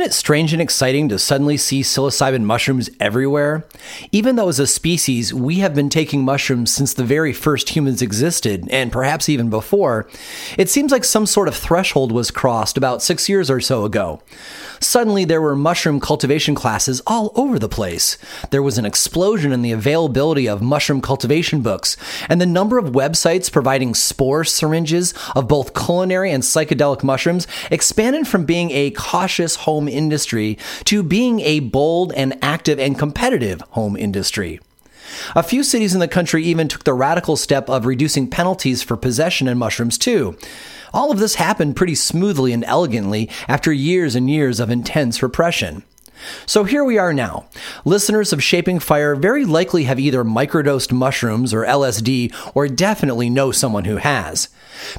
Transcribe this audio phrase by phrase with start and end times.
[0.00, 3.66] Isn't it strange and exciting to suddenly see psilocybin mushrooms everywhere?
[4.12, 8.00] Even though, as a species, we have been taking mushrooms since the very first humans
[8.00, 10.08] existed, and perhaps even before,
[10.56, 14.22] it seems like some sort of threshold was crossed about six years or so ago.
[14.80, 18.16] Suddenly, there were mushroom cultivation classes all over the place.
[18.48, 21.98] There was an explosion in the availability of mushroom cultivation books,
[22.30, 28.26] and the number of websites providing spore syringes of both culinary and psychedelic mushrooms expanded
[28.26, 33.96] from being a cautious home industry to being a bold and active and competitive home
[33.96, 34.60] industry.
[35.34, 38.96] A few cities in the country even took the radical step of reducing penalties for
[38.96, 40.36] possession in mushrooms, too.
[40.92, 45.82] All of this happened pretty smoothly and elegantly after years and years of intense repression.
[46.46, 47.46] So here we are now.
[47.84, 53.50] Listeners of Shaping Fire very likely have either microdosed mushrooms or LSD, or definitely know
[53.50, 54.48] someone who has.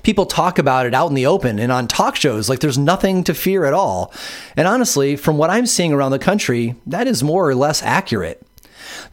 [0.04, 3.24] People talk about it out in the open and on talk shows like there's nothing
[3.24, 4.14] to fear at all.
[4.56, 8.46] And honestly, from what I'm seeing around the country, that is more or less accurate.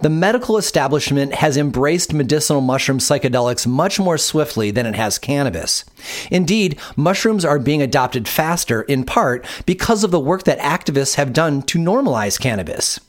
[0.01, 5.85] The medical establishment has embraced medicinal mushroom psychedelics much more swiftly than it has cannabis.
[6.31, 11.33] Indeed, mushrooms are being adopted faster in part because of the work that activists have
[11.33, 13.01] done to normalize cannabis.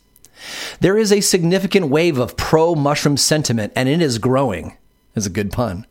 [0.80, 4.76] There is a significant wave of pro mushroom sentiment, and it is growing.
[5.16, 5.86] Is a good pun.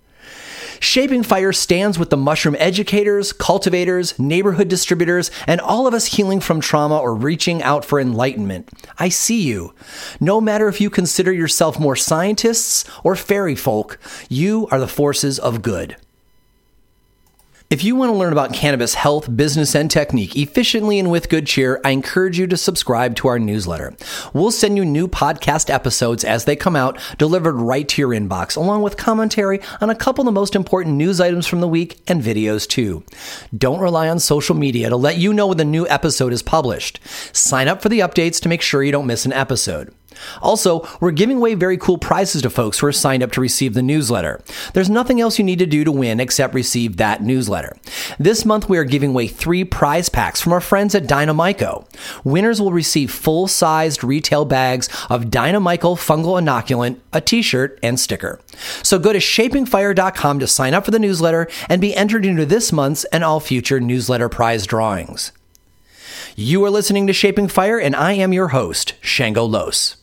[0.80, 6.40] Shaping Fire stands with the mushroom educators, cultivators, neighborhood distributors, and all of us healing
[6.40, 8.70] from trauma or reaching out for enlightenment.
[8.98, 9.74] I see you.
[10.20, 13.98] No matter if you consider yourself more scientists or fairy folk,
[14.28, 15.96] you are the forces of good.
[17.70, 21.46] If you want to learn about cannabis health, business, and technique efficiently and with good
[21.46, 23.94] cheer, I encourage you to subscribe to our newsletter.
[24.32, 28.56] We'll send you new podcast episodes as they come out, delivered right to your inbox,
[28.56, 32.00] along with commentary on a couple of the most important news items from the week
[32.06, 33.04] and videos too.
[33.54, 37.00] Don't rely on social media to let you know when the new episode is published.
[37.36, 39.92] Sign up for the updates to make sure you don't miss an episode.
[40.42, 43.74] Also, we're giving away very cool prizes to folks who are signed up to receive
[43.74, 44.40] the newsletter.
[44.74, 47.76] There's nothing else you need to do to win except receive that newsletter.
[48.18, 51.86] This month, we are giving away three prize packs from our friends at Dynamyco.
[52.24, 57.98] Winners will receive full sized retail bags of Dynamyco fungal inoculant, a t shirt, and
[57.98, 58.40] sticker.
[58.82, 62.72] So go to shapingfire.com to sign up for the newsletter and be entered into this
[62.72, 65.32] month's and all future newsletter prize drawings.
[66.40, 69.96] You are listening to Shaping Fire, and I am your host, Shango Los.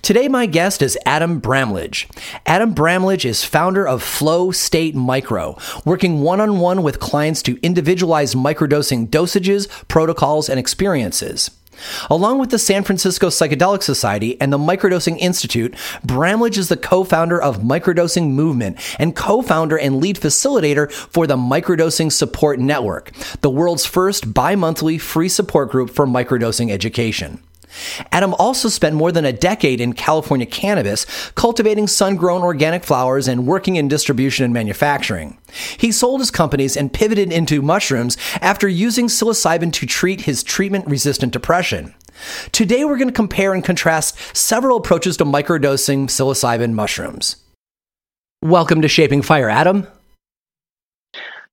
[0.00, 2.06] Today, my guest is Adam Bramlage.
[2.46, 7.58] Adam Bramlage is founder of Flow State Micro, working one on one with clients to
[7.60, 11.50] individualize microdosing dosages, protocols, and experiences.
[12.10, 15.74] Along with the San Francisco Psychedelic Society and the Microdosing Institute,
[16.04, 21.26] Bramlage is the co founder of Microdosing Movement and co founder and lead facilitator for
[21.26, 27.42] the Microdosing Support Network, the world's first bi monthly free support group for microdosing education.
[28.10, 33.28] Adam also spent more than a decade in California cannabis, cultivating sun grown organic flowers
[33.28, 35.38] and working in distribution and manufacturing.
[35.76, 40.86] He sold his companies and pivoted into mushrooms after using psilocybin to treat his treatment
[40.86, 41.94] resistant depression.
[42.52, 47.36] Today, we're going to compare and contrast several approaches to microdosing psilocybin mushrooms.
[48.42, 49.86] Welcome to Shaping Fire, Adam.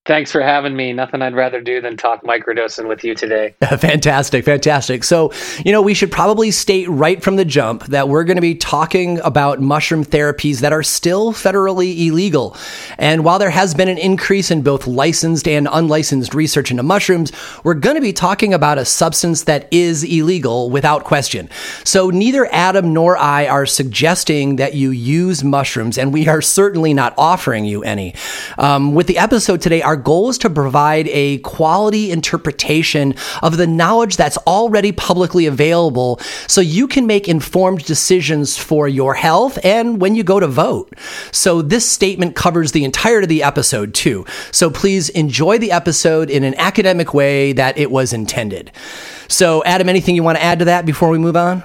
[0.06, 0.92] Thanks for having me.
[0.92, 3.54] Nothing I'd rather do than talk microdosing with you today.
[3.78, 5.04] fantastic, fantastic.
[5.04, 5.32] So,
[5.64, 8.56] you know, we should probably state right from the jump that we're going to be
[8.56, 12.58] talking about mushroom therapies that are still federally illegal.
[12.98, 17.32] And while there has been an increase in both licensed and unlicensed research into mushrooms,
[17.64, 21.50] we're going to be talking about a substance that is illegal without question.
[21.84, 26.96] So, neither Adam nor I are suggesting that you use mushrooms, and we are certainly
[26.96, 28.16] not offering you any.
[28.58, 33.66] Um, with the episode today, our goal is to provide a quality interpretation of the
[33.66, 40.00] knowledge that's already publicly available so you can make informed decisions for your health and
[40.00, 40.94] when you go to vote.
[41.32, 44.28] So this statement covers the entirety of the episode too.
[44.52, 48.72] So please enjoy the episode in an academic way that it was intended.
[49.28, 51.64] So Adam, anything you want to add to that before we move on?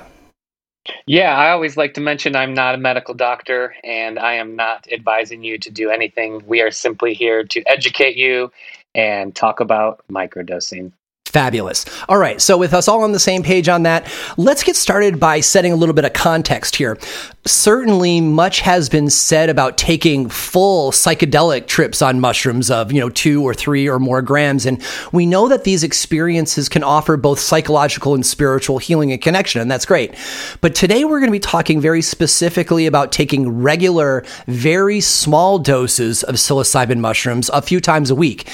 [1.07, 4.87] Yeah, I always like to mention I'm not a medical doctor and I am not
[4.93, 6.43] advising you to do anything.
[6.47, 8.53] We are simply here to educate you
[8.95, 10.93] and talk about microdosing.
[11.35, 11.85] Fabulous.
[12.09, 12.41] All right.
[12.41, 15.73] So, with us all on the same page on that, let's get started by setting
[15.73, 16.97] a little bit of context here.
[17.45, 23.09] Certainly, much has been said about taking full psychedelic trips on mushrooms of, you know,
[23.11, 24.65] two or three or more grams.
[24.65, 29.61] And we know that these experiences can offer both psychological and spiritual healing and connection.
[29.61, 30.15] And that's great.
[30.61, 36.23] But today, we're going to be talking very specifically about taking regular, very small doses
[36.23, 38.49] of psilocybin mushrooms a few times a week.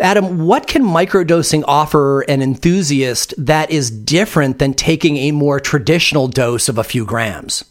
[0.00, 6.28] Adam, what can microdosing offer an enthusiast that is different than taking a more traditional
[6.28, 7.64] dose of a few grams?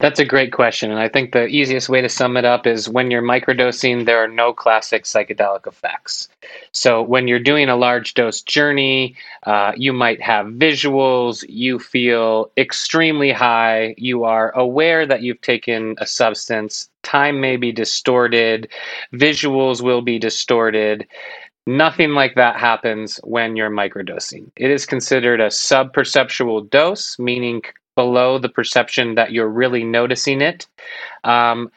[0.00, 0.90] That's a great question.
[0.90, 4.22] And I think the easiest way to sum it up is when you're microdosing, there
[4.22, 6.28] are no classic psychedelic effects.
[6.72, 12.50] So when you're doing a large dose journey, uh, you might have visuals, you feel
[12.56, 18.68] extremely high, you are aware that you've taken a substance, time may be distorted,
[19.12, 21.06] visuals will be distorted.
[21.66, 24.50] Nothing like that happens when you're microdosing.
[24.56, 27.62] It is considered a subperceptual dose, meaning
[27.96, 30.66] below the perception that you're really noticing it.
[31.22, 31.70] Um,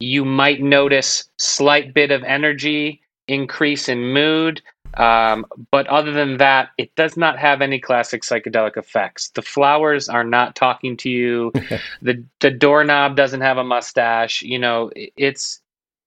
[0.00, 4.60] you might notice slight bit of energy increase in mood,
[4.94, 9.30] um, but other than that, it does not have any classic psychedelic effects.
[9.30, 11.52] The flowers are not talking to you.
[12.02, 14.42] the The doorknob doesn't have a mustache.
[14.42, 15.60] You know, it's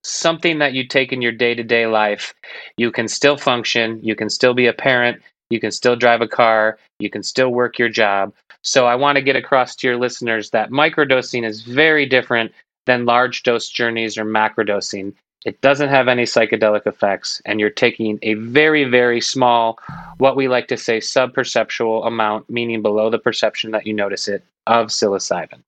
[0.04, 2.34] something that you take in your day to day life.
[2.78, 4.00] You can still function.
[4.04, 5.22] You can still be a parent.
[5.50, 6.78] You can still drive a car.
[7.00, 8.34] You can still work your job.
[8.62, 12.52] So I want to get across to your listeners that microdosing is very different
[12.86, 15.14] than large dose journeys or macrodosing.
[15.46, 19.78] It doesn't have any psychedelic effects, and you're taking a very, very small,
[20.18, 24.44] what we like to say, subperceptual amount, meaning below the perception that you notice it,
[24.66, 25.62] of psilocybin.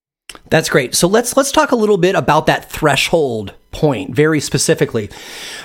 [0.50, 0.94] That's great.
[0.96, 5.10] So let's let's talk a little bit about that threshold point very specifically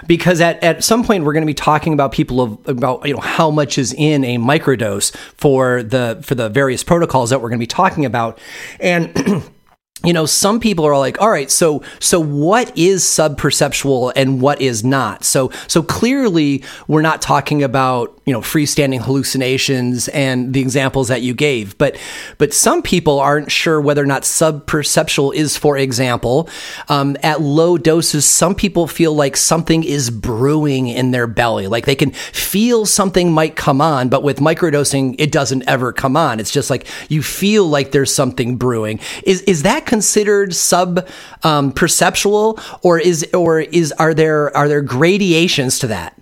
[0.06, 3.14] because at, at some point we're going to be talking about people of about you
[3.14, 7.48] know how much is in a microdose for the for the various protocols that we're
[7.48, 8.38] going to be talking about
[8.78, 9.42] and
[10.04, 14.60] you know some people are like all right so so what is subperceptual and what
[14.60, 15.24] is not?
[15.24, 21.22] So so clearly we're not talking about you know freestanding hallucinations and the examples that
[21.22, 21.76] you gave.
[21.78, 21.96] But
[22.38, 26.48] but some people aren't sure whether or not subperceptual is for example
[26.88, 31.66] um, at low doses some people feel like something is brewing in their belly.
[31.66, 36.16] Like they can feel something might come on but with microdosing it doesn't ever come
[36.16, 36.38] on.
[36.38, 39.00] It's just like you feel like there's something brewing.
[39.24, 41.08] Is is that considered sub
[41.42, 46.16] um, perceptual or is or is are there are there gradations to that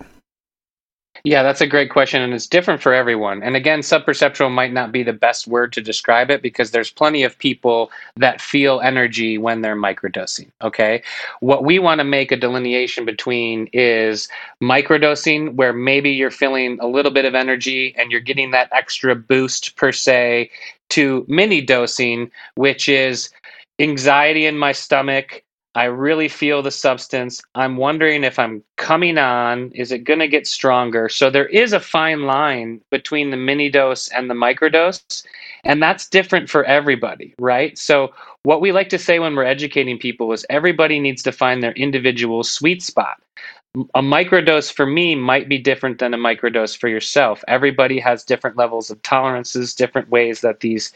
[1.23, 3.43] yeah, that's a great question, and it's different for everyone.
[3.43, 7.23] And again, subperceptual might not be the best word to describe it because there's plenty
[7.23, 10.49] of people that feel energy when they're microdosing.
[10.61, 11.03] Okay.
[11.39, 14.29] What we want to make a delineation between is
[14.63, 19.15] microdosing, where maybe you're feeling a little bit of energy and you're getting that extra
[19.15, 20.49] boost per se,
[20.89, 23.29] to mini dosing, which is
[23.79, 27.41] anxiety in my stomach I really feel the substance.
[27.55, 29.71] I'm wondering if I'm coming on.
[29.73, 31.07] Is it going to get stronger?
[31.07, 35.25] So there is a fine line between the mini dose and the microdose,
[35.63, 37.77] and that's different for everybody, right?
[37.77, 38.13] So
[38.43, 41.73] what we like to say when we're educating people is everybody needs to find their
[41.73, 43.21] individual sweet spot
[43.93, 47.41] a microdose for me might be different than a microdose for yourself.
[47.47, 50.91] Everybody has different levels of tolerances, different ways that these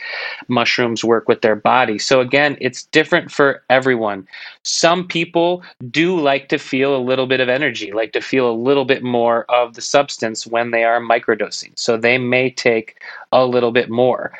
[0.50, 1.98] mushrooms work with their body.
[1.98, 4.27] So, again, it's different for everyone.
[4.63, 8.51] Some people do like to feel a little bit of energy, like to feel a
[8.51, 11.72] little bit more of the substance when they are microdosing.
[11.80, 13.01] So, they may take
[13.31, 14.33] a little bit more.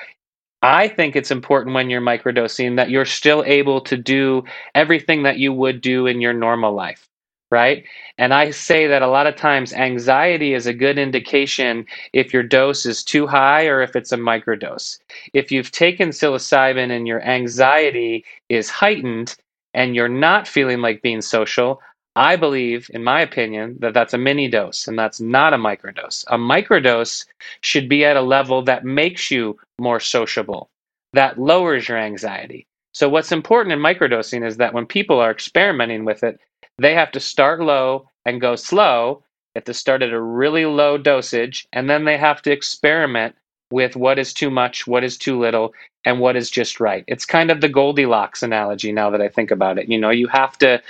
[0.62, 4.44] I think it's important when you're microdosing that you're still able to do
[4.74, 7.08] everything that you would do in your normal life
[7.52, 7.84] right?
[8.18, 12.44] And I say that a lot of times anxiety is a good indication if your
[12.44, 15.00] dose is too high or if it's a microdose.
[15.34, 19.36] If you've taken psilocybin and your anxiety is heightened
[19.74, 21.82] and you're not feeling like being social,
[22.16, 26.24] I believe, in my opinion, that that's a mini dose and that's not a microdose.
[26.28, 27.26] A microdose
[27.62, 30.70] should be at a level that makes you more sociable,
[31.14, 32.68] that lowers your anxiety.
[32.94, 36.40] So, what's important in microdosing is that when people are experimenting with it,
[36.78, 39.24] they have to start low and go slow.
[39.54, 43.36] They have to start at a really low dosage, and then they have to experiment
[43.72, 45.74] with what is too much, what is too little,
[46.06, 47.04] and what is just right.
[47.08, 49.90] It's kind of the Goldilocks analogy now that I think about it.
[49.90, 50.82] You know, you have to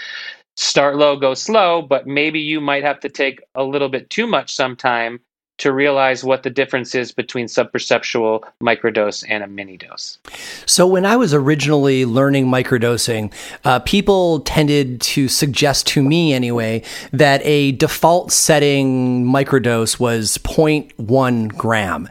[0.58, 4.28] start low, go slow, but maybe you might have to take a little bit too
[4.28, 5.20] much sometime
[5.58, 10.18] to realize what the difference is between subperceptual microdose and a mini dose.
[10.66, 13.34] So, when I was originally learning microdosing,
[13.64, 16.84] uh, people tended to suggest to me, anyway,
[17.14, 22.10] that a default setting microdose was 0.1 gram.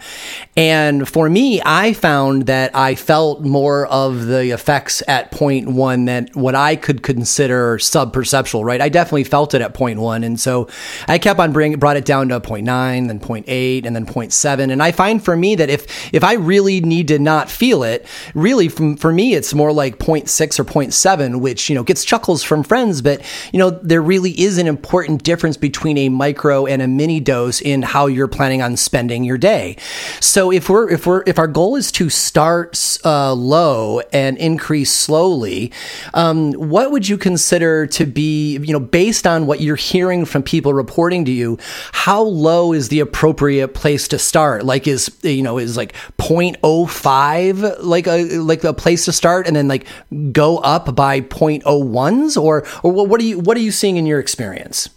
[0.56, 6.28] And for me, I found that I felt more of the effects at 0.1 than
[6.32, 8.80] what I could consider subperceptual, right?
[8.80, 10.24] I definitely felt it at 0.1.
[10.24, 10.68] And so
[11.08, 12.64] I kept on bringing, brought it down to 0.9,
[13.08, 16.34] then 0.8 0.8 and then 0.7 and i find for me that if if i
[16.34, 20.64] really need to not feel it really from for me it's more like 0.6 or
[20.64, 23.20] 0.7 which you know gets chuckles from friends but
[23.52, 27.60] you know there really is an important difference between a micro and a mini dose
[27.60, 29.76] in how you're planning on spending your day.
[30.20, 34.92] So if we're if we're if our goal is to start uh, low and increase
[34.92, 35.72] slowly
[36.12, 40.42] um, what would you consider to be you know based on what you're hearing from
[40.42, 41.58] people reporting to you
[41.92, 47.76] how low is the appropriate place to start like is you know is like 0.05
[47.80, 49.86] like a like a place to start and then like
[50.30, 54.20] go up by 0.01s or or what are you what are you seeing in your
[54.20, 54.90] experience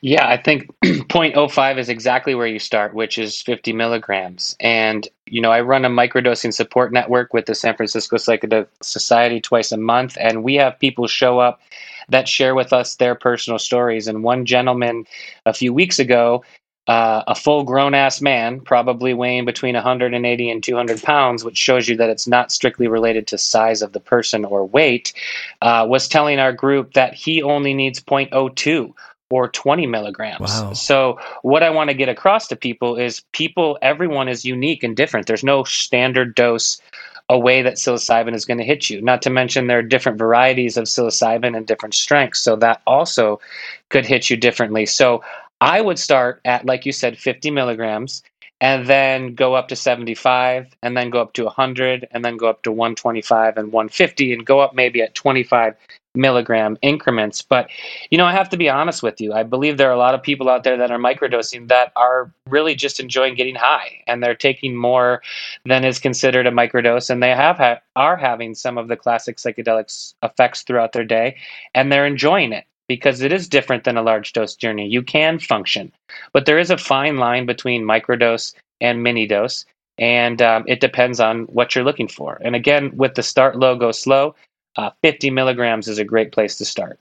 [0.00, 4.56] yeah, I think 0.05 is exactly where you start, which is 50 milligrams.
[4.58, 9.40] And, you know, I run a microdosing support network with the San Francisco Psychedelic Society
[9.40, 11.60] twice a month, and we have people show up
[12.08, 14.08] that share with us their personal stories.
[14.08, 15.06] And one gentleman
[15.46, 16.42] a few weeks ago,
[16.88, 21.88] uh, a full grown ass man, probably weighing between 180 and 200 pounds, which shows
[21.88, 25.12] you that it's not strictly related to size of the person or weight,
[25.60, 28.92] uh, was telling our group that he only needs 0.02
[29.32, 30.40] or 20 milligrams.
[30.40, 30.72] Wow.
[30.74, 34.94] So, what I want to get across to people is people, everyone is unique and
[34.94, 35.26] different.
[35.26, 36.80] There's no standard dose
[37.28, 39.00] a way that psilocybin is going to hit you.
[39.00, 42.40] Not to mention there are different varieties of psilocybin and different strengths.
[42.40, 43.40] So, that also
[43.88, 44.84] could hit you differently.
[44.84, 45.24] So,
[45.62, 48.24] I would start at, like you said, 50 milligrams
[48.60, 52.48] and then go up to 75 and then go up to 100 and then go
[52.48, 55.76] up to 125 and 150 and go up maybe at 25
[56.16, 57.42] milligram increments.
[57.42, 57.70] But,
[58.10, 59.34] you know, I have to be honest with you.
[59.34, 62.32] I believe there are a lot of people out there that are microdosing that are
[62.48, 65.22] really just enjoying getting high and they're taking more
[65.64, 67.08] than is considered a microdose.
[67.08, 71.36] And they have ha- are having some of the classic psychedelics effects throughout their day
[71.72, 72.64] and they're enjoying it
[72.96, 74.86] because it is different than a large dose journey.
[74.86, 75.90] You can function,
[76.34, 79.64] but there is a fine line between microdose and mini dose.
[79.98, 82.38] And um, it depends on what you're looking for.
[82.44, 84.34] And again, with the start low, go slow,
[84.76, 86.98] uh, 50 milligrams is a great place to start.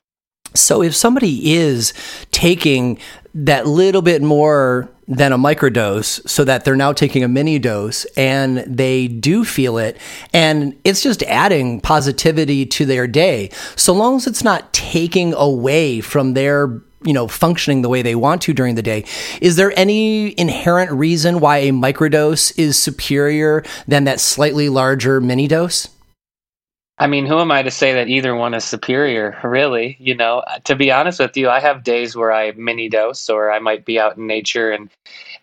[0.54, 1.94] So if somebody is
[2.32, 3.00] taking
[3.34, 8.06] that little bit more than a microdose so that they're now taking a mini dose
[8.16, 9.98] and they do feel it
[10.34, 16.00] and it's just adding positivity to their day so long as it's not taking away
[16.00, 19.04] from their you know functioning the way they want to during the day
[19.42, 25.48] is there any inherent reason why a microdose is superior than that slightly larger mini
[25.48, 25.90] dose
[27.02, 29.98] I mean, who am I to say that either one is superior, really?
[30.00, 33.52] You know, to be honest with you, I have days where I mini dose or
[33.52, 34.88] I might be out in nature and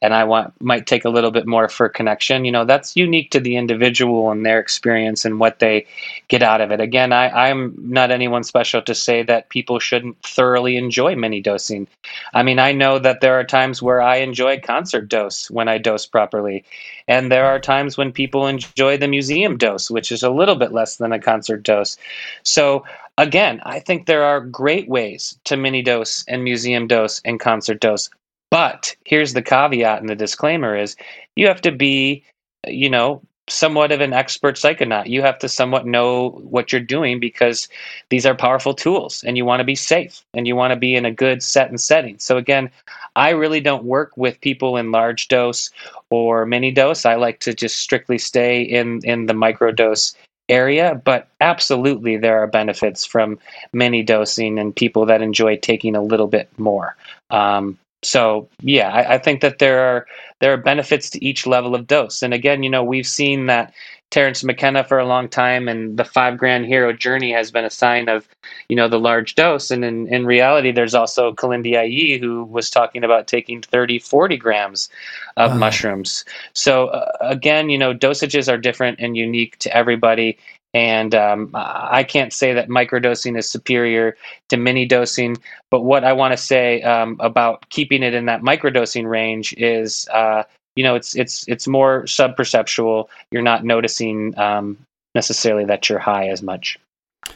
[0.00, 2.44] and I want might take a little bit more for connection.
[2.44, 5.86] You know, that's unique to the individual and their experience and what they
[6.28, 6.80] get out of it.
[6.80, 11.88] Again, I, I'm not anyone special to say that people shouldn't thoroughly enjoy mini dosing.
[12.32, 15.78] I mean, I know that there are times where I enjoy concert dose when I
[15.78, 16.64] dose properly.
[17.06, 20.72] And there are times when people enjoy the museum dose, which is a little bit
[20.72, 21.96] less than a concert dose.
[22.42, 22.84] So
[23.16, 27.80] again, I think there are great ways to mini dose and museum dose and concert
[27.80, 28.10] dose.
[28.50, 30.96] But here's the caveat and the disclaimer is
[31.36, 32.24] you have to be,
[32.66, 35.08] you know, somewhat of an expert psychonaut.
[35.08, 37.68] You have to somewhat know what you're doing because
[38.10, 40.94] these are powerful tools and you want to be safe and you want to be
[40.94, 42.18] in a good set and setting.
[42.18, 42.70] So again,
[43.16, 45.70] I really don't work with people in large dose
[46.10, 47.04] or mini dose.
[47.04, 50.14] I like to just strictly stay in in the micro dose
[50.48, 53.38] area, but absolutely there are benefits from
[53.72, 56.96] mini dosing and people that enjoy taking a little bit more.
[57.30, 60.06] Um, so yeah, I, I, think that there are
[60.40, 62.22] there are benefits to each level of dose.
[62.22, 63.72] And again, you know, we've seen that
[64.10, 67.70] Terence McKenna for a long time, and the five grand hero journey has been a
[67.70, 68.26] sign of,
[68.68, 69.70] you know, the large dose.
[69.70, 74.36] And in, in reality, there's also Kilindi Iyi who was talking about taking 30, 40
[74.38, 74.88] grams
[75.36, 76.24] of mushrooms.
[76.54, 80.38] So uh, again, you know, dosages are different and unique to everybody.
[80.74, 84.16] And um, I can't say that microdosing is superior
[84.50, 85.38] to mini dosing,
[85.70, 90.06] but what I want to say um, about keeping it in that microdosing range is,
[90.12, 90.42] uh,
[90.76, 93.08] you know, it's it's it's more subperceptual.
[93.30, 94.78] You're not noticing um,
[95.14, 96.78] necessarily that you're high as much.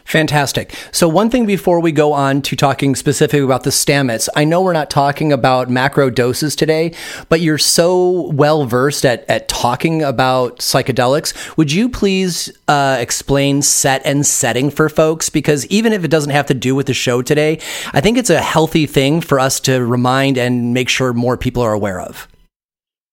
[0.04, 0.74] Fantastic.
[0.90, 4.60] So, one thing before we go on to talking specifically about the Stamets, I know
[4.60, 6.92] we're not talking about macro doses today,
[7.28, 11.56] but you're so well versed at, at talking about psychedelics.
[11.56, 15.28] Would you please uh, explain set and setting for folks?
[15.28, 17.58] Because even if it doesn't have to do with the show today,
[17.92, 21.62] I think it's a healthy thing for us to remind and make sure more people
[21.62, 22.28] are aware of.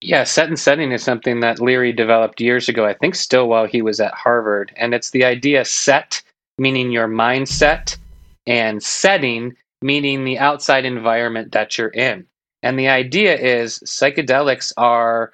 [0.01, 3.65] Yeah, set and setting is something that Leary developed years ago, I think still while
[3.65, 4.71] he was at Harvard.
[4.77, 6.21] And it's the idea set
[6.59, 7.97] meaning your mindset,
[8.45, 12.25] and setting, meaning the outside environment that you're in.
[12.63, 15.31] And the idea is psychedelics are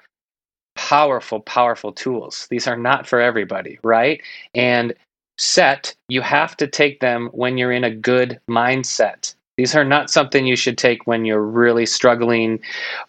[0.76, 2.46] powerful, powerful tools.
[2.50, 4.20] These are not for everybody, right?
[4.54, 4.94] And
[5.38, 9.34] set, you have to take them when you're in a good mindset.
[9.56, 12.60] These are not something you should take when you're really struggling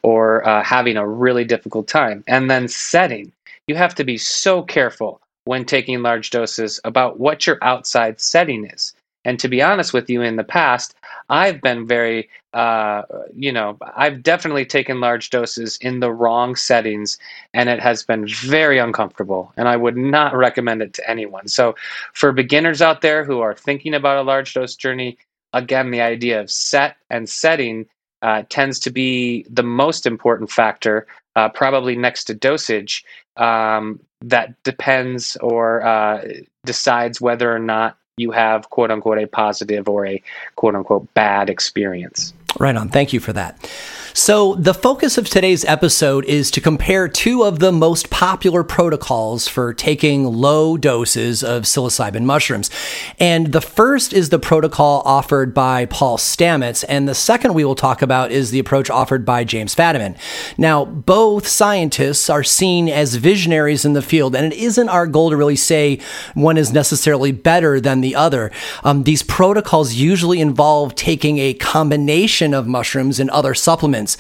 [0.02, 2.24] or uh, having a really difficult time.
[2.28, 3.34] And then setting,
[3.68, 8.66] you have to be so careful when taking large doses about what your outside setting
[8.66, 8.94] is.
[9.26, 10.96] And to be honest with you, in the past,
[11.30, 13.02] I've been very, uh,
[13.36, 17.18] you know, I've definitely taken large doses in the wrong settings,
[17.54, 19.52] and it has been very uncomfortable.
[19.58, 21.50] And I would not recommend it to anyone.
[21.50, 21.76] So,
[22.14, 25.18] for beginners out there who are thinking about a large dose journey,
[25.52, 27.86] again, the idea of set and setting
[28.22, 31.06] uh, tends to be the most important factor,
[31.38, 33.06] uh, probably next to dosage,
[33.38, 36.28] um, that depends or uh,
[36.66, 40.22] decides whether or not you have quote unquote a positive or a
[40.56, 42.34] quote unquote bad experience.
[42.60, 42.90] Right on.
[42.90, 43.70] Thank you for that.
[44.14, 49.48] So, the focus of today's episode is to compare two of the most popular protocols
[49.48, 52.72] for taking low doses of psilocybin mushrooms.
[53.20, 57.76] And the first is the protocol offered by Paul Stamets, and the second we will
[57.76, 60.18] talk about is the approach offered by James Fadiman.
[60.58, 65.30] Now, both scientists are seen as visionaries in the field, and it isn't our goal
[65.30, 66.00] to really say
[66.34, 68.50] one is necessarily better than the other.
[68.84, 74.18] Um, these protocols usually involve taking a combination of mushrooms and other supplements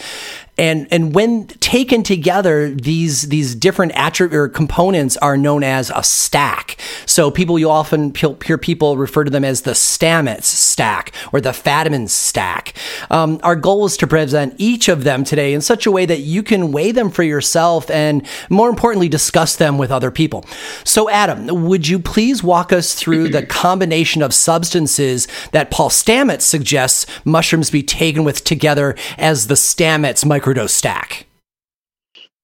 [0.57, 6.03] and and when taken together, these these different attribute or components are known as a
[6.03, 6.79] stack.
[7.05, 11.51] So people you often hear people refer to them as the Stamets stack or the
[11.51, 12.73] Fadiman stack.
[13.11, 16.21] Um, our goal is to present each of them today in such a way that
[16.21, 20.43] you can weigh them for yourself and more importantly discuss them with other people.
[20.83, 26.41] So Adam, would you please walk us through the combination of substances that Paul Stamets
[26.41, 31.25] suggests mushrooms be taken with together as the Stamets micro microdose stack.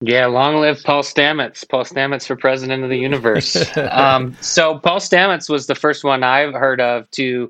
[0.01, 1.67] Yeah, long live Paul Stamets.
[1.67, 3.77] Paul Stamets for president of the universe.
[3.91, 7.49] um, so, Paul Stamets was the first one I've heard of to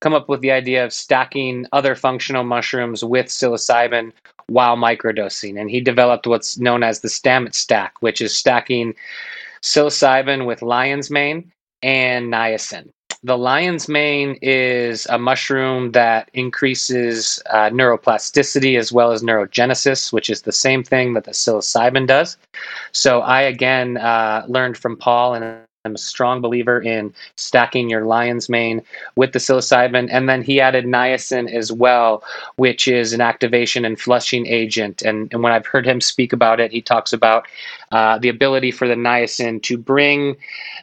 [0.00, 4.12] come up with the idea of stacking other functional mushrooms with psilocybin
[4.48, 5.58] while microdosing.
[5.58, 8.94] And he developed what's known as the Stamets stack, which is stacking
[9.62, 11.50] psilocybin with lion's mane
[11.82, 12.90] and niacin.
[13.24, 20.28] The lion's mane is a mushroom that increases uh, neuroplasticity as well as neurogenesis, which
[20.28, 22.36] is the same thing that the psilocybin does.
[22.92, 28.06] So I again uh, learned from Paul and I'm a strong believer in stacking your
[28.06, 28.80] lion's mane
[29.16, 30.08] with the psilocybin.
[30.10, 32.24] And then he added niacin as well,
[32.56, 35.02] which is an activation and flushing agent.
[35.02, 37.46] And, and when I've heard him speak about it, he talks about
[37.92, 40.36] uh, the ability for the niacin to bring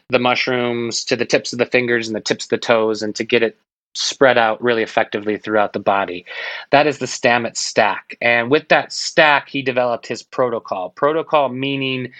[0.08, 3.16] the mushrooms to the tips of the fingers and the tips of the toes and
[3.16, 3.58] to get it
[3.94, 6.24] spread out really effectively throughout the body.
[6.70, 8.16] That is the Stamets stack.
[8.20, 10.90] And with that stack, he developed his protocol.
[10.90, 12.12] Protocol meaning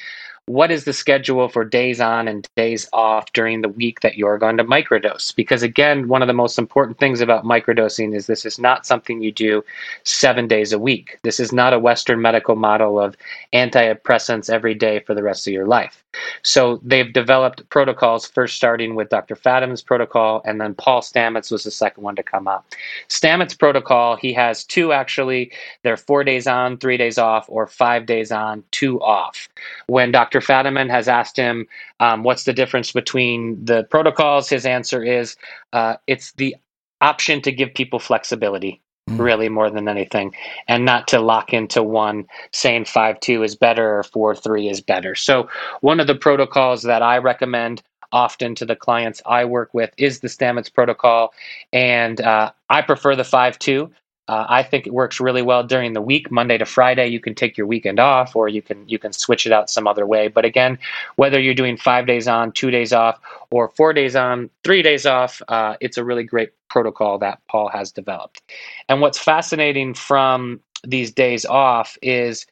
[0.47, 4.39] what is the schedule for days on and days off during the week that you're
[4.39, 5.35] going to microdose?
[5.35, 9.23] Because again, one of the most important things about microdosing is this is not something
[9.23, 9.65] you do
[10.03, 11.21] seven days a week.
[11.23, 13.17] This is not a Western medical model of
[13.53, 16.03] antidepressants every day for the rest of your life.
[16.43, 19.37] So they've developed protocols, first starting with Dr.
[19.37, 22.67] Fadiman's protocol, and then Paul Stamets was the second one to come up.
[23.09, 25.53] Stamets' protocol, he has two actually.
[25.83, 29.49] They're four days on, three days off, or five days on, two off.
[29.87, 30.32] When Dr.
[30.33, 30.47] Dr.
[30.47, 31.67] Fadiman has asked him,
[32.01, 34.49] um, what's the difference between the protocols?
[34.49, 35.37] His answer is
[35.75, 36.57] uh, it's the
[37.03, 39.19] option to give people flexibility, mm.
[39.19, 40.35] really, more than anything,
[40.69, 44.81] and not to lock into one saying 5 2 is better or 4 3 is
[44.81, 45.15] better.
[45.15, 45.51] So,
[45.83, 50.21] one of the protocols that I recommend often to the clients I work with is
[50.21, 51.33] the Stamets protocol.
[51.73, 53.91] And uh, I prefer the 5 2
[54.29, 57.09] uh, I think it works really well during the week, Monday to Friday.
[57.09, 59.87] You can take your weekend off, or you can you can switch it out some
[59.87, 60.29] other way.
[60.29, 60.79] But again,
[61.17, 65.07] whether you're doing five days on, two days off, or four days on, three days
[65.07, 68.43] off, uh, it's a really great protocol that Paul has developed.
[68.89, 72.47] And what's fascinating from these days off is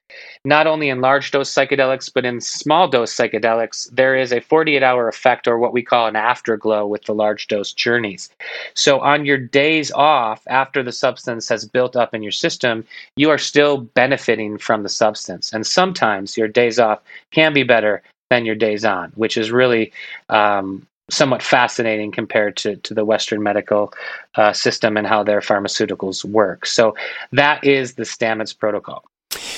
[0.44, 4.82] not only in large dose psychedelics, but in small dose psychedelics, there is a 48
[4.82, 8.30] hour effect or what we call an afterglow with the large dose journeys.
[8.74, 12.84] So, on your days off, after the substance has built up in your system,
[13.16, 15.52] you are still benefiting from the substance.
[15.52, 19.92] And sometimes your days off can be better than your days on, which is really
[20.28, 23.92] um, somewhat fascinating compared to, to the Western medical
[24.36, 26.66] uh, system and how their pharmaceuticals work.
[26.66, 26.94] So
[27.32, 29.04] that is the Stamets protocol.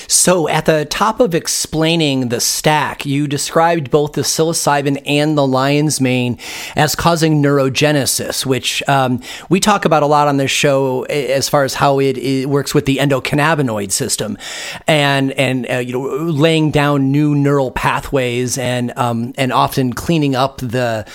[0.07, 5.47] So, at the top of explaining the stack, you described both the psilocybin and the
[5.47, 6.37] lion's mane
[6.75, 11.63] as causing neurogenesis, which um, we talk about a lot on this show as far
[11.63, 14.37] as how it, it works with the endocannabinoid system,
[14.85, 20.35] and and uh, you know laying down new neural pathways and um, and often cleaning
[20.35, 21.07] up the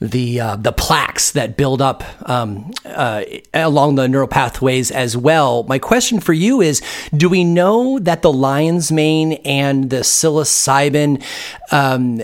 [0.00, 5.62] the uh, the plaques that build up um, uh, along the neural pathways as well.
[5.64, 6.82] My question for you is:
[7.16, 11.22] Do we know that the lion's mane and the psilocybin
[11.70, 12.22] um,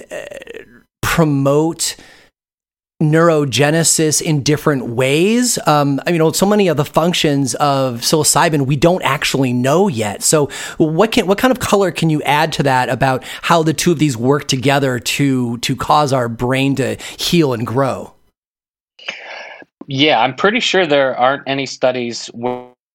[1.00, 1.96] promote?
[3.00, 5.58] Neurogenesis in different ways.
[5.66, 10.22] Um, I mean, so many of the functions of psilocybin we don't actually know yet.
[10.22, 13.72] So, what can what kind of color can you add to that about how the
[13.72, 18.12] two of these work together to to cause our brain to heal and grow?
[19.86, 22.30] Yeah, I'm pretty sure there aren't any studies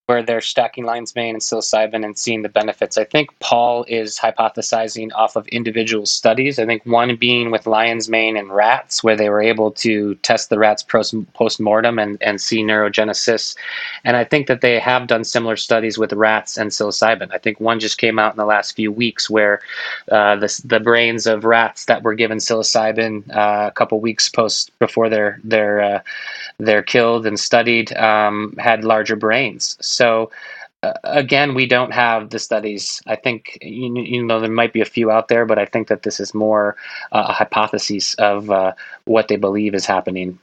[0.05, 2.97] where they're stacking lion's mane and psilocybin and seeing the benefits.
[2.97, 6.59] I think Paul is hypothesizing off of individual studies.
[6.59, 10.49] I think one being with lion's mane and rats, where they were able to test
[10.49, 13.55] the rats post mortem and, and see neurogenesis.
[14.03, 17.33] And I think that they have done similar studies with rats and psilocybin.
[17.33, 19.59] I think one just came out in the last few weeks where
[20.11, 24.71] uh, the, the brains of rats that were given psilocybin uh, a couple weeks post
[24.77, 25.99] before they're, they're, uh,
[26.59, 29.77] they're killed and studied um, had larger brains.
[29.95, 30.31] So
[30.83, 33.01] uh, again, we don't have the studies.
[33.07, 35.87] I think you, you, know there might be a few out there, but I think
[35.87, 36.75] that this is more
[37.11, 38.73] uh, a hypothesis of uh,
[39.05, 40.37] what they believe is happening.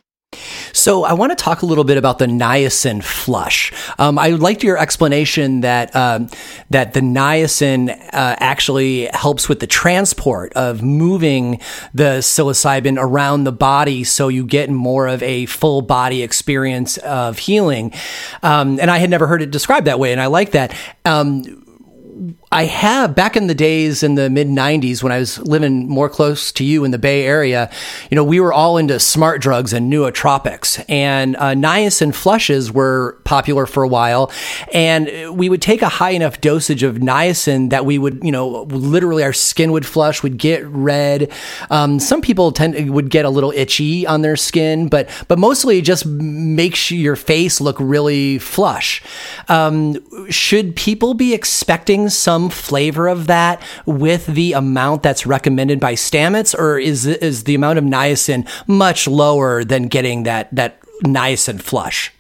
[0.72, 3.72] So I want to talk a little bit about the niacin flush.
[3.98, 6.28] Um, I liked your explanation that um,
[6.70, 11.60] that the niacin uh, actually helps with the transport of moving
[11.94, 17.38] the psilocybin around the body, so you get more of a full body experience of
[17.38, 17.92] healing.
[18.42, 20.74] Um, and I had never heard it described that way, and I like that.
[22.52, 26.10] I have back in the days in the mid 90s when I was living more
[26.10, 27.70] close to you in the Bay Area,
[28.10, 30.84] you know, we were all into smart drugs and nootropics.
[30.86, 34.30] And uh, niacin flushes were popular for a while.
[34.70, 38.64] And we would take a high enough dosage of niacin that we would, you know,
[38.64, 41.32] literally our skin would flush, would get red.
[41.70, 45.78] Um, some people tend would get a little itchy on their skin, but but mostly
[45.78, 49.02] it just makes your face look really flush.
[49.48, 49.96] Um,
[50.30, 55.94] should people be expecting some some flavor of that with the amount that's recommended by
[55.94, 61.60] Stamets, or is is the amount of niacin much lower than getting that that niacin
[61.60, 62.12] flush?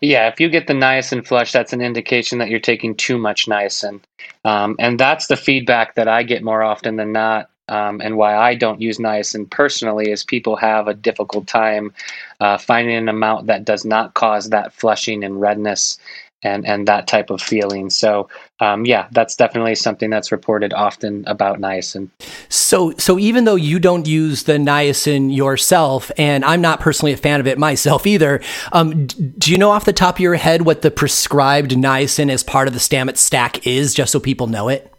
[0.00, 3.46] Yeah, if you get the niacin flush, that's an indication that you're taking too much
[3.46, 4.00] niacin.
[4.44, 7.48] Um, and that's the feedback that I get more often than not.
[7.66, 11.94] Um, and why I don't use niacin personally is people have a difficult time
[12.38, 15.98] uh, finding an amount that does not cause that flushing and redness
[16.44, 17.90] and and that type of feeling.
[17.90, 18.28] So
[18.60, 22.10] um, yeah, that's definitely something that's reported often about niacin.
[22.48, 27.16] So so even though you don't use the niacin yourself, and I'm not personally a
[27.16, 28.40] fan of it myself either,
[28.72, 32.44] um, do you know off the top of your head what the prescribed niacin as
[32.44, 34.93] part of the Stamets stack is, just so people know it?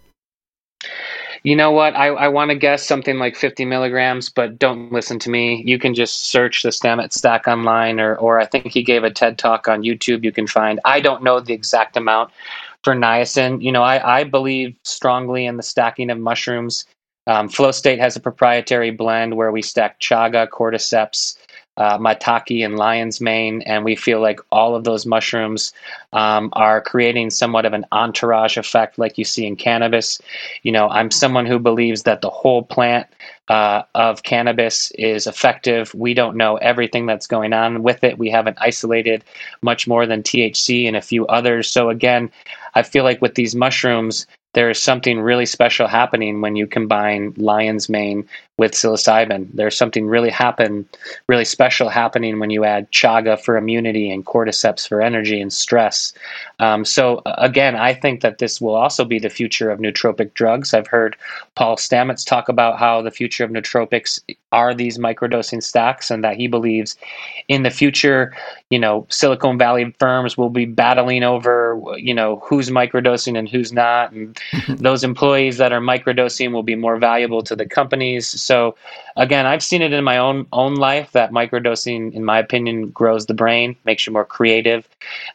[1.46, 1.96] You know what?
[1.96, 5.62] I, I want to guess something like 50 milligrams, but don't listen to me.
[5.64, 9.12] You can just search the Stamets stack online, or, or I think he gave a
[9.12, 10.80] TED talk on YouTube you can find.
[10.86, 12.32] I don't know the exact amount
[12.84, 13.62] for niacin.
[13.62, 16.84] You know, I, I believe strongly in the stacking of mushrooms.
[17.28, 21.38] Um, Flow State has a proprietary blend where we stack chaga, cordyceps,
[21.78, 25.74] uh, maitake and lion's mane, and we feel like all of those mushrooms
[26.14, 30.22] um, are creating somewhat of an entourage effect, like you see in cannabis.
[30.64, 33.08] You know, I'm someone who believes that the whole plant
[33.50, 35.94] uh, of cannabis is effective.
[35.94, 38.18] We don't know everything that's going on with it.
[38.18, 39.24] We haven't isolated
[39.62, 41.70] much more than THC and a few others.
[41.70, 42.32] So again,
[42.74, 47.34] I feel like with these mushrooms, there is something really special happening when you combine
[47.36, 48.26] lion's mane
[48.58, 49.50] with psilocybin.
[49.54, 50.88] There's something really happen,
[51.28, 56.14] really special happening when you add chaga for immunity and cordyceps for energy and stress.
[56.60, 60.74] Um, so again, I think that this will also be the future of nootropic drugs.
[60.74, 61.18] I've heard
[61.56, 64.22] Paul Stamets talk about how the future of nootropics
[64.56, 66.96] are these microdosing stacks, and that he believes
[67.50, 68.34] in the future,
[68.70, 73.74] you know, Silicon Valley firms will be battling over, you know, who's microdosing and who's
[73.74, 74.40] not, and
[74.70, 78.28] those employees that are microdosing will be more valuable to the companies.
[78.46, 78.76] So
[79.16, 83.26] again, I've seen it in my own own life that microdosing, in my opinion, grows
[83.26, 84.88] the brain, makes you more creative,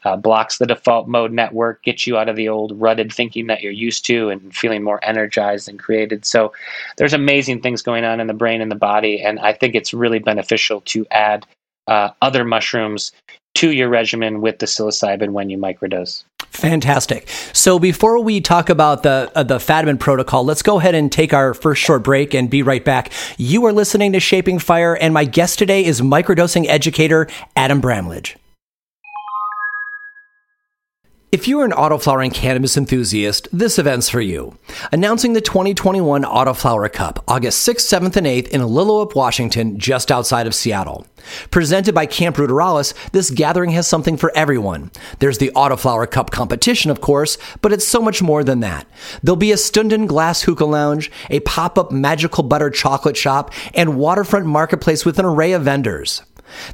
[0.05, 3.63] uh, blocks the default mode network, gets you out of the old rutted thinking that
[3.63, 6.25] you're used to, and feeling more energized and created.
[6.25, 6.53] So
[6.97, 9.93] there's amazing things going on in the brain and the body, and I think it's
[9.93, 11.47] really beneficial to add
[11.87, 13.13] uh, other mushrooms
[13.55, 16.25] to your regimen with the psilocybin when you microdose.
[16.51, 17.29] Fantastic.
[17.53, 21.33] So before we talk about the uh, the Fadiman protocol, let's go ahead and take
[21.33, 23.13] our first short break and be right back.
[23.39, 28.37] You are listening to Shaping Fire, and my guest today is microdosing educator Adam Bramlage.
[31.33, 34.59] If you're an autoflowering cannabis enthusiast, this event's for you.
[34.91, 40.49] Announcing the 2021 Autoflower Cup, August 6th, 7th, and 8th in Lillooet, Washington, just outside
[40.49, 41.07] of Seattle.
[41.53, 44.91] Presented by Camp Ruderalis, this gathering has something for everyone.
[45.21, 48.89] There's the Autoflower Cup competition, of course, but it's so much more than that.
[49.23, 54.47] There'll be a Stündenglass Hookah Lounge, a pop up magical butter chocolate shop, and waterfront
[54.47, 56.23] marketplace with an array of vendors.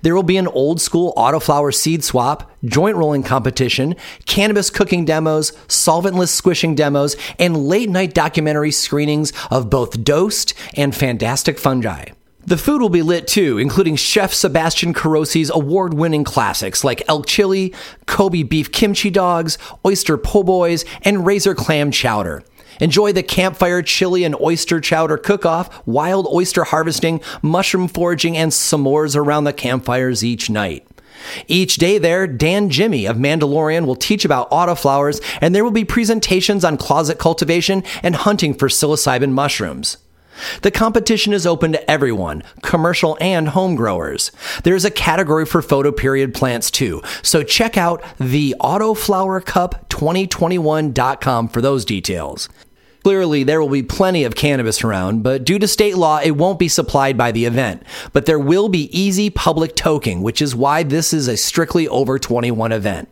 [0.03, 5.53] There will be an old school autoflower seed swap, joint rolling competition, cannabis cooking demos,
[5.69, 12.07] solventless squishing demos, and late night documentary screenings of both dosed and fantastic fungi.
[12.47, 17.27] The food will be lit too, including Chef Sebastian Carosi's award winning classics like elk
[17.27, 17.75] chili,
[18.07, 22.45] Kobe beef kimchi dogs, oyster po' boys, and razor clam chowder.
[22.81, 28.53] Enjoy the campfire chili and oyster chowder cook off, wild oyster harvesting, mushroom foraging, and
[28.53, 30.87] s'mores around the campfires each night.
[31.49, 35.85] Each day there, Dan Jimmy of Mandalorian will teach about autoflowers, and there will be
[35.85, 39.99] presentations on closet cultivation and hunting for psilocybin mushrooms.
[40.62, 44.31] The competition is open to everyone, commercial and home growers.
[44.65, 52.51] There's a category for photoperiod plants too, so check out the autoflowercup2021.com for those details.
[53.07, 56.59] Clearly, there will be plenty of cannabis around, but due to state law, it won't
[56.59, 57.85] be supplied by the event.
[58.12, 62.19] But there will be easy public toking, which is why this is a strictly over
[62.19, 63.09] 21 event.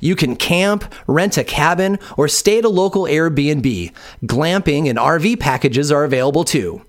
[0.00, 3.92] You can camp, rent a cabin, or stay at a local Airbnb.
[4.24, 6.80] Glamping and RV packages are available too.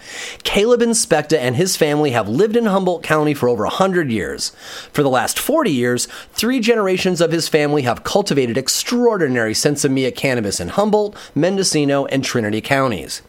[0.44, 4.52] Caleb Inspecta and his family have lived in Humboldt County for over 100 years.
[4.94, 10.58] For the last 40 years, three generations of his family have cultivated extraordinary sinsemilla cannabis
[10.58, 13.20] in Humboldt, Mendocino, and Trinity counties.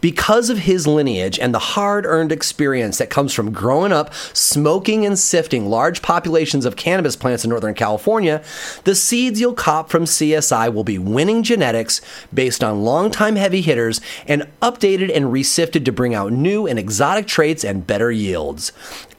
[0.00, 5.06] Because of his lineage and the hard earned experience that comes from growing up smoking
[5.06, 8.42] and sifting large populations of cannabis plants in Northern California,
[8.84, 12.00] the seeds you'll cop from CSI will be winning genetics
[12.32, 17.26] based on longtime heavy hitters and updated and resifted to bring out new and exotic
[17.26, 18.72] traits and better yields.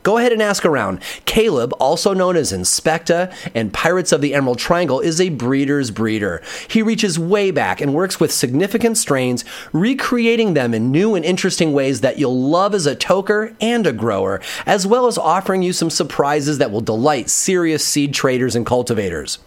[0.03, 1.01] Go ahead and ask around.
[1.25, 6.41] Caleb, also known as Inspecta and Pirates of the Emerald Triangle, is a breeder's breeder.
[6.67, 11.71] He reaches way back and works with significant strains, recreating them in new and interesting
[11.71, 15.71] ways that you'll love as a toker and a grower, as well as offering you
[15.71, 19.39] some surprises that will delight serious seed traders and cultivators.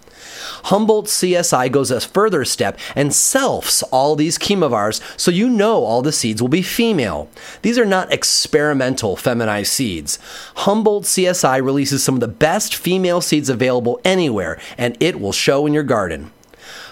[0.64, 6.02] Humboldt CSI goes a further step and selfs all these chemovars so you know all
[6.02, 7.28] the seeds will be female.
[7.62, 10.18] These are not experimental feminized seeds.
[10.56, 15.66] Humboldt CSI releases some of the best female seeds available anywhere, and it will show
[15.66, 16.32] in your garden.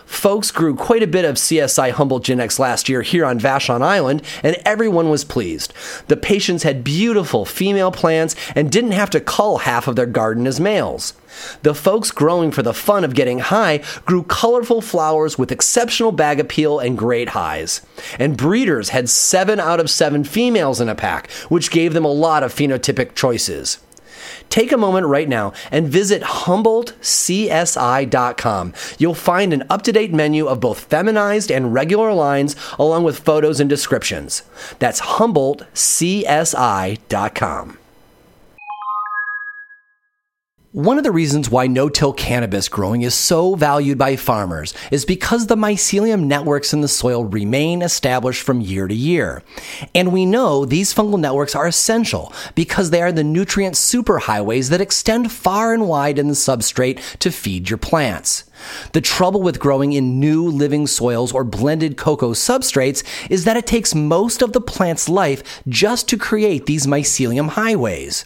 [0.06, 4.22] Folks grew quite a bit of CSI Humboldt Genetics last year here on Vashon Island,
[4.42, 5.72] and everyone was pleased.
[6.08, 10.46] The patients had beautiful female plants and didn't have to cull half of their garden
[10.46, 11.14] as males.
[11.62, 16.40] The folks growing for the fun of getting high grew colorful flowers with exceptional bag
[16.40, 17.80] appeal and great highs.
[18.18, 22.12] And breeders had 7 out of 7 females in a pack, which gave them a
[22.12, 23.78] lot of phenotypic choices.
[24.48, 28.74] Take a moment right now and visit HumboldtCSI.com.
[28.98, 33.18] You'll find an up to date menu of both feminized and regular lines, along with
[33.18, 34.42] photos and descriptions.
[34.78, 37.78] That's HumboldtCSI.com.
[40.74, 45.46] One of the reasons why no-till cannabis growing is so valued by farmers is because
[45.46, 49.44] the mycelium networks in the soil remain established from year to year.
[49.94, 54.80] And we know these fungal networks are essential because they are the nutrient superhighways that
[54.80, 58.42] extend far and wide in the substrate to feed your plants.
[58.94, 63.68] The trouble with growing in new living soils or blended cocoa substrates is that it
[63.68, 68.24] takes most of the plant's life just to create these mycelium highways.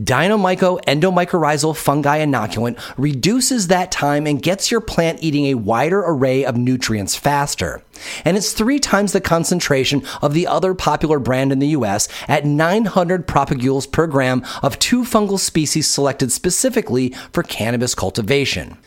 [0.00, 6.42] Dynamyco endomycorrhizal fungi inoculant reduces that time and gets your plant eating a wider array
[6.42, 7.82] of nutrients faster.
[8.24, 12.46] And it's three times the concentration of the other popular brand in the US at
[12.46, 18.78] 900 propagules per gram of two fungal species selected specifically for cannabis cultivation.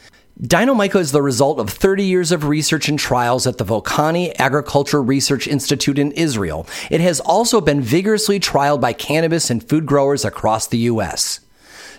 [0.42, 5.02] Dynamyco is the result of 30 years of research and trials at the Volcani Agriculture
[5.02, 6.66] Research Institute in Israel.
[6.90, 11.40] It has also been vigorously trialed by cannabis and food growers across the U.S.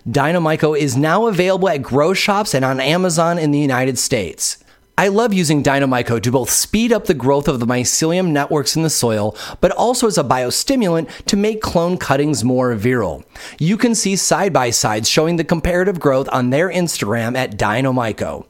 [0.08, 4.63] Dynamyco is now available at grow shops and on Amazon in the United States.
[4.96, 8.84] I love using Dynamyco to both speed up the growth of the mycelium networks in
[8.84, 13.24] the soil, but also as a biostimulant to make clone cuttings more virile.
[13.58, 18.46] You can see side by sides showing the comparative growth on their Instagram at Dynamyco.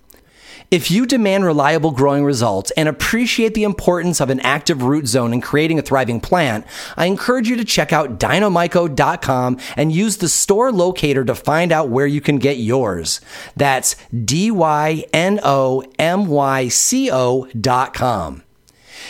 [0.75, 5.33] If you demand reliable growing results and appreciate the importance of an active root zone
[5.33, 10.29] in creating a thriving plant, I encourage you to check out dynamyco.com and use the
[10.29, 13.21] store locator to find out where you can get yours.
[13.55, 18.43] That's D Y N O M Y C O.com.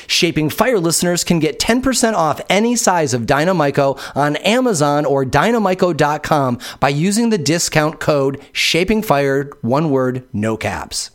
[0.07, 6.59] Shaping Fire listeners can get 10% off any size of Dynamyco on Amazon or dynamyco.com
[6.79, 11.11] by using the discount code Shaping Fire, one word, no caps.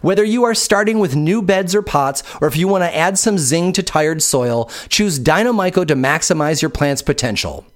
[0.00, 3.18] Whether you are starting with new beds or pots, or if you want to add
[3.18, 7.66] some zing to tired soil, choose Dynamyco to maximize your plant's potential.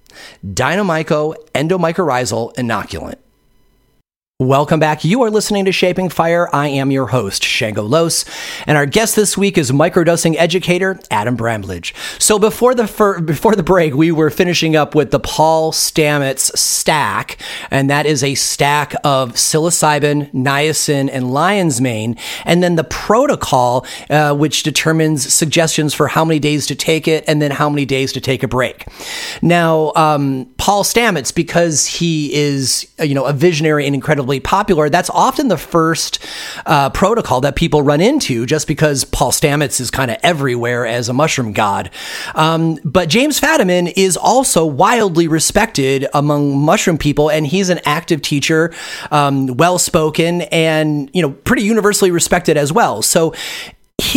[0.45, 3.17] Dynamyco Endomycorrhizal Inoculant.
[4.39, 5.03] Welcome back.
[5.03, 6.47] You are listening to Shaping Fire.
[6.53, 8.23] I am your host, Shango Los,
[8.67, 11.95] and our guest this week is microdosing educator Adam Bramlage.
[12.19, 16.55] So before the fir- before the break, we were finishing up with the Paul Stamets
[16.55, 17.39] stack,
[17.71, 23.87] and that is a stack of psilocybin, niacin, and lion's mane, and then the protocol,
[24.11, 27.85] uh, which determines suggestions for how many days to take it and then how many
[27.85, 28.85] days to take a break.
[29.41, 35.09] Now, um, Paul Stamets, because he is you know a visionary and incredibly popular, that's
[35.09, 36.19] often the first
[36.65, 41.09] uh, protocol that people run into just because Paul Stamets is kind of everywhere as
[41.09, 41.89] a mushroom god.
[42.35, 48.21] Um, but James Fadiman is also wildly respected among mushroom people, and he's an active
[48.21, 48.73] teacher,
[49.11, 53.01] um, well spoken, and you know pretty universally respected as well.
[53.01, 53.33] So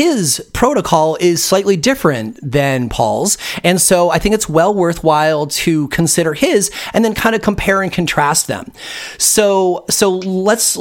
[0.00, 3.36] his protocol is slightly different than Paul's.
[3.64, 7.82] And so I think it's well worthwhile to consider his and then kind of compare
[7.82, 8.70] and contrast them.
[9.18, 10.76] So, so let's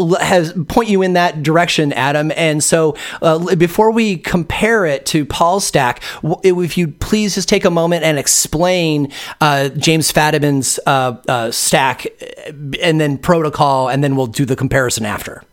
[0.67, 2.31] point you in that direction, Adam.
[2.35, 6.03] And so uh, before we compare it to Paul's stack,
[6.43, 12.07] if you please just take a moment and explain uh, James Fadiman's uh, uh stack
[12.81, 15.43] and then protocol, and then we'll do the comparison after.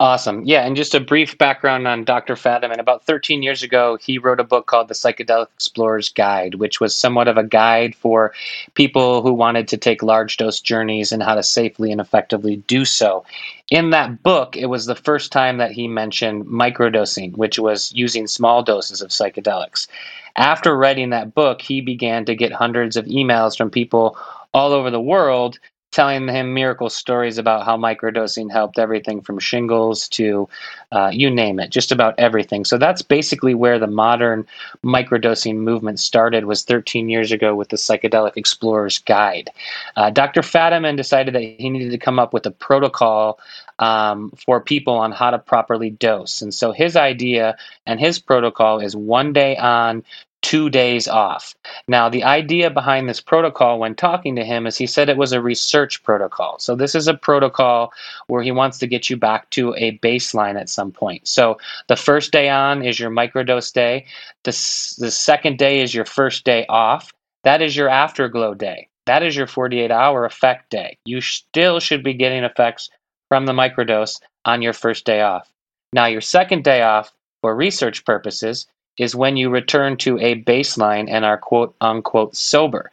[0.00, 0.42] Awesome.
[0.44, 2.34] Yeah, and just a brief background on Dr.
[2.34, 2.80] Fadiman.
[2.80, 6.96] About 13 years ago, he wrote a book called The Psychedelic Explorer's Guide, which was
[6.96, 8.34] somewhat of a guide for
[8.74, 12.84] people who wanted to take large dose journeys and how to safely and effectively do
[12.84, 13.24] so.
[13.70, 18.26] In that book, it was the first time that he mentioned microdosing, which was using
[18.26, 19.86] small doses of psychedelics.
[20.34, 24.18] After writing that book, he began to get hundreds of emails from people
[24.52, 25.60] all over the world
[25.94, 30.48] telling him miracle stories about how microdosing helped everything from shingles to
[30.90, 32.64] uh, you name it, just about everything.
[32.64, 34.44] So that's basically where the modern
[34.84, 36.46] microdosing movement started.
[36.46, 39.50] Was 13 years ago with the Psychedelic Explorer's Guide.
[39.96, 40.40] Uh, Dr.
[40.40, 43.38] Fadiman decided that he needed to come up with a protocol
[43.78, 46.42] um, for people on how to properly dose.
[46.42, 50.04] And so his idea and his protocol is one day on,
[50.44, 51.54] two days off.
[51.88, 55.32] Now, the idea behind this protocol when talking to him is he said it was
[55.32, 56.58] a research protocol.
[56.58, 57.94] So, this is a protocol
[58.26, 61.26] where he wants to get you back to a baseline at some point.
[61.26, 61.56] So,
[61.88, 64.04] the first day on is your microdose day,
[64.44, 64.50] the,
[64.98, 67.10] the second day is your first day off.
[67.44, 68.88] That is your afterglow day.
[69.06, 70.98] That is your 48 hour effect day.
[71.06, 72.90] You still should be getting effects
[73.30, 75.50] from the microdose on your first day off.
[75.94, 78.66] Now, your second day off, for research purposes,
[78.98, 82.90] is when you return to a baseline and are quote unquote sober.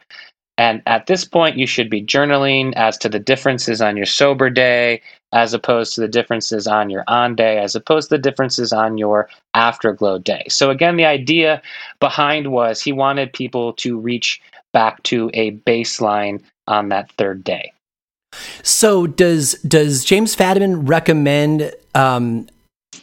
[0.58, 4.50] And at this point, you should be journaling as to the differences on your sober
[4.50, 5.00] day,
[5.32, 8.98] as opposed to the differences on your on day, as opposed to the differences on
[8.98, 10.44] your afterglow day.
[10.48, 11.62] So, again, the idea
[12.00, 17.72] behind was he wanted people to reach back to a baseline on that third day.
[18.62, 22.46] So, does does James Fadiman recommend um,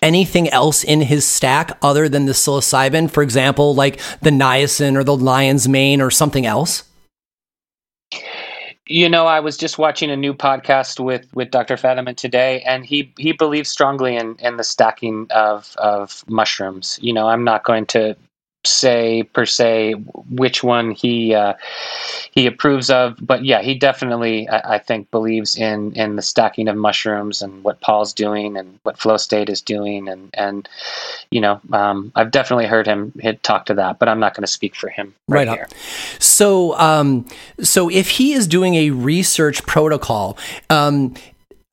[0.01, 3.09] anything else in his stack other than the psilocybin?
[3.09, 6.83] For example, like the niacin or the lion's mane or something else?
[8.87, 11.75] You know, I was just watching a new podcast with with Dr.
[11.75, 16.97] Fadiman today, and he he believes strongly in in the stacking of of mushrooms.
[16.99, 18.15] You know, I'm not going to
[18.65, 21.53] say per se which one he uh,
[22.31, 26.67] he approves of, but yeah, he definitely I, I, think believes in in the stacking
[26.67, 30.67] of mushrooms and what Paul's doing and what Flow State is doing, and and
[31.31, 34.51] you know um, I've definitely heard him talk to that, but I'm not going to
[34.51, 35.67] speak for him right, right here.
[36.19, 37.25] So um,
[37.61, 40.37] so if he is doing a research protocol.
[40.69, 41.15] Um,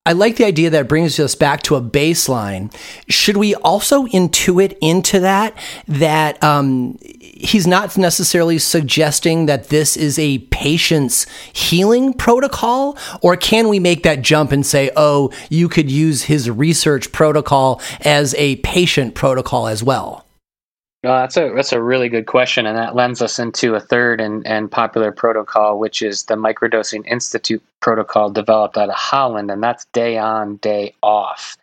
[0.06, 2.72] I like the idea that brings us back to a baseline.
[3.08, 10.16] Should we also intuit into that that um, he's not necessarily suggesting that this is
[10.18, 15.90] a patient's healing protocol, or can we make that jump and say, oh, you could
[15.90, 20.25] use his research protocol as a patient protocol as well?
[21.08, 24.46] That's a that's a really good question, and that lends us into a third and,
[24.46, 29.84] and popular protocol, which is the Microdosing Institute protocol developed out of Holland, and that's
[29.86, 31.56] day on, day off.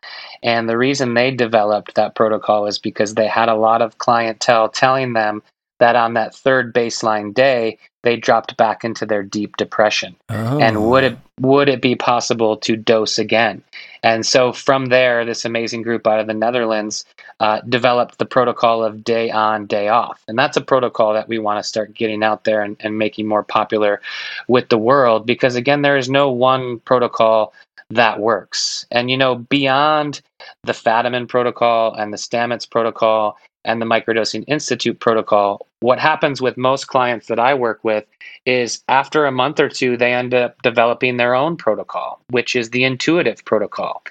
[0.43, 4.69] And the reason they developed that protocol is because they had a lot of clientele
[4.69, 5.41] telling them
[5.79, 10.15] that on that third baseline day they dropped back into their deep depression.
[10.29, 10.59] Oh.
[10.59, 13.63] And would it would it be possible to dose again?
[14.03, 17.05] And so from there, this amazing group out of the Netherlands
[17.39, 20.21] uh, developed the protocol of day on, day off.
[20.27, 23.27] And that's a protocol that we want to start getting out there and, and making
[23.27, 24.01] more popular
[24.47, 27.53] with the world because, again, there is no one protocol
[27.89, 28.85] that works.
[28.91, 30.21] And, you know, beyond
[30.63, 36.57] the Fadiman protocol and the Stamets protocol and the Microdosing Institute protocol, what happens with
[36.57, 38.05] most clients that I work with
[38.45, 42.69] is after a month or two, they end up developing their own protocol, which is
[42.69, 44.03] the intuitive protocol.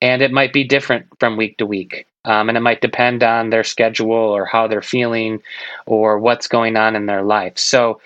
[0.00, 2.06] And it might be different from week to week.
[2.24, 5.42] Um, and it might depend on their schedule or how they're feeling
[5.86, 7.58] or what's going on in their life.
[7.58, 8.00] So,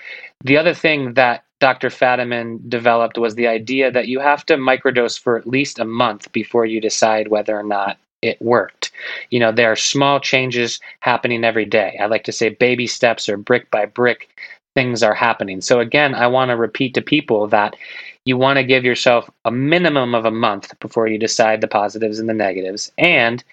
[0.45, 1.89] the other thing that Dr.
[1.89, 6.31] Fadiman developed was the idea that you have to microdose for at least a month
[6.33, 8.91] before you decide whether or not it worked.
[9.31, 11.99] You know, there are small changes happening every day.
[12.01, 14.31] I like to say baby steps or brick by brick
[14.75, 15.61] things are happening.
[15.61, 17.77] So, again, I want to repeat to people that
[18.25, 22.19] you want to give yourself a minimum of a month before you decide the positives
[22.19, 22.91] and the negatives.
[22.99, 23.45] And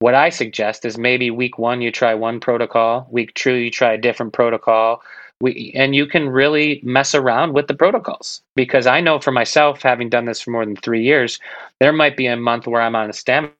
[0.00, 3.92] what I suggest is maybe week one, you try one protocol, week two, you try
[3.92, 5.02] a different protocol.
[5.40, 9.82] We, and you can really mess around with the protocols because I know for myself,
[9.82, 11.38] having done this for more than three years,
[11.78, 13.52] there might be a month where I'm on a Stamets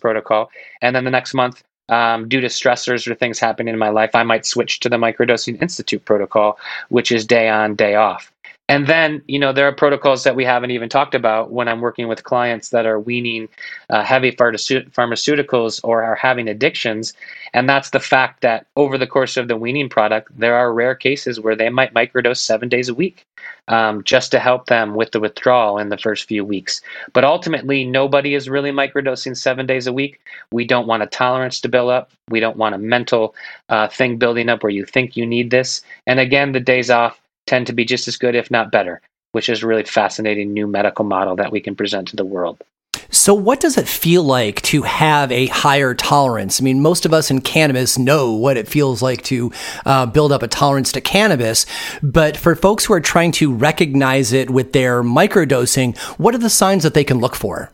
[0.00, 0.50] protocol.
[0.82, 4.14] And then the next month, um, due to stressors or things happening in my life,
[4.14, 6.58] I might switch to the Microdosing Institute protocol,
[6.88, 8.32] which is day on, day off.
[8.70, 11.80] And then, you know, there are protocols that we haven't even talked about when I'm
[11.80, 13.48] working with clients that are weaning
[13.88, 17.12] uh, heavy pharmaceuticals or are having addictions.
[17.52, 20.94] And that's the fact that over the course of the weaning product, there are rare
[20.94, 23.26] cases where they might microdose seven days a week
[23.66, 26.80] um, just to help them with the withdrawal in the first few weeks.
[27.12, 30.20] But ultimately, nobody is really microdosing seven days a week.
[30.52, 32.12] We don't want a tolerance to build up.
[32.28, 33.34] We don't want a mental
[33.68, 35.82] uh, thing building up where you think you need this.
[36.06, 37.20] And again, the days off
[37.50, 40.68] tend to be just as good, if not better, which is a really fascinating new
[40.68, 42.62] medical model that we can present to the world.
[43.10, 46.60] So, what does it feel like to have a higher tolerance?
[46.60, 49.50] I mean, most of us in cannabis know what it feels like to
[49.84, 51.66] uh, build up a tolerance to cannabis.
[52.02, 56.50] But for folks who are trying to recognize it with their microdosing, what are the
[56.50, 57.72] signs that they can look for?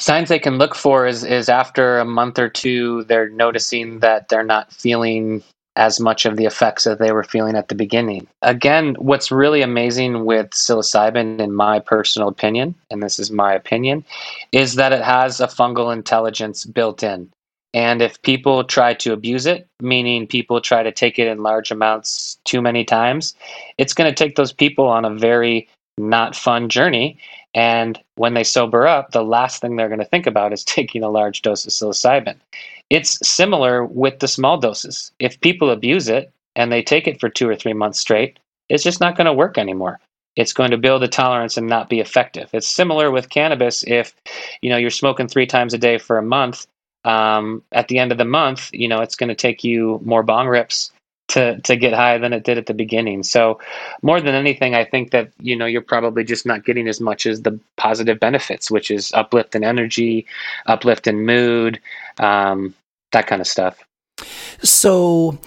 [0.00, 4.28] Signs they can look for is, is after a month or two, they're noticing that
[4.28, 5.44] they're not feeling
[5.76, 8.26] as much of the effects that they were feeling at the beginning.
[8.42, 14.04] Again, what's really amazing with psilocybin, in my personal opinion, and this is my opinion,
[14.52, 17.30] is that it has a fungal intelligence built in.
[17.74, 21.72] And if people try to abuse it, meaning people try to take it in large
[21.72, 23.34] amounts too many times,
[23.78, 25.68] it's going to take those people on a very
[25.98, 27.18] not fun journey.
[27.52, 31.02] And when they sober up, the last thing they're going to think about is taking
[31.02, 32.36] a large dose of psilocybin.
[32.94, 35.10] It's similar with the small doses.
[35.18, 38.38] If people abuse it and they take it for two or three months straight,
[38.68, 39.98] it's just not going to work anymore.
[40.36, 42.50] It's going to build a tolerance and not be effective.
[42.52, 43.82] It's similar with cannabis.
[43.88, 44.14] If
[44.62, 46.68] you know you're smoking three times a day for a month,
[47.04, 50.22] um, at the end of the month, you know it's going to take you more
[50.22, 50.92] bong rips
[51.28, 53.24] to to get high than it did at the beginning.
[53.24, 53.58] So
[54.02, 57.26] more than anything, I think that you know you're probably just not getting as much
[57.26, 60.26] as the positive benefits, which is uplift in energy,
[60.66, 61.80] uplift in mood,
[62.18, 62.72] um,
[63.14, 63.82] that kind of stuff.
[64.62, 65.38] So.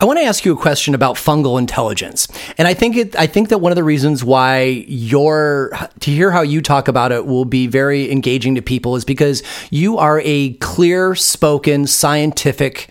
[0.00, 2.28] I want to ask you a question about fungal intelligence.
[2.56, 5.70] And I think it I think that one of the reasons why your
[6.00, 9.42] to hear how you talk about it will be very engaging to people is because
[9.70, 12.88] you are a clear spoken scientific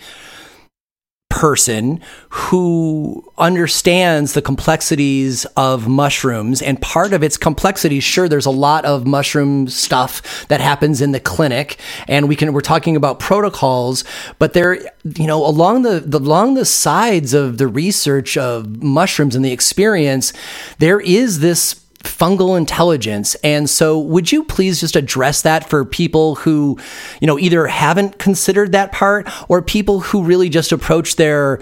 [1.32, 8.52] person who understands the complexities of mushrooms and part of its complexity sure there's a
[8.52, 11.80] lot of mushroom stuff that happens in the clinic
[12.10, 14.04] and we can we're talking about protocols
[14.40, 14.76] but there
[15.16, 19.54] you know along the, the along the sides of the research of mushrooms and the
[19.54, 20.34] experience
[20.80, 23.36] there is this fungal intelligence.
[23.36, 26.78] And so, would you please just address that for people who,
[27.20, 31.62] you know, either haven't considered that part or people who really just approach their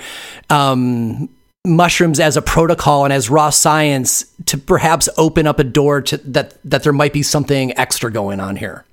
[0.50, 1.30] um,
[1.66, 6.18] mushrooms as a protocol and as raw science to perhaps open up a door to
[6.18, 8.86] that that there might be something extra going on here?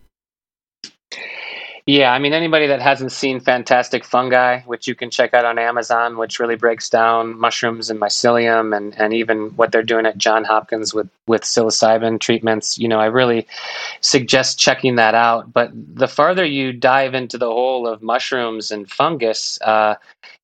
[1.88, 5.56] Yeah, I mean, anybody that hasn't seen Fantastic Fungi, which you can check out on
[5.56, 10.18] Amazon, which really breaks down mushrooms and mycelium and, and even what they're doing at
[10.18, 13.46] John Hopkins with, with psilocybin treatments, you know, I really
[14.00, 15.52] suggest checking that out.
[15.52, 19.94] But the farther you dive into the whole of mushrooms and fungus, uh,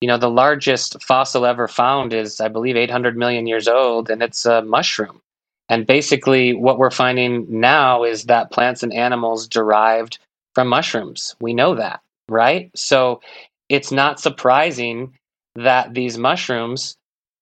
[0.01, 4.23] you know, the largest fossil ever found is, I believe, 800 million years old, and
[4.23, 5.21] it's a mushroom.
[5.69, 10.21] And basically, what we're finding now is that plants and animals derived
[10.55, 11.35] from mushrooms.
[11.41, 12.71] We know that, right?
[12.75, 13.21] So
[13.69, 15.19] it's not surprising
[15.55, 16.97] that these mushrooms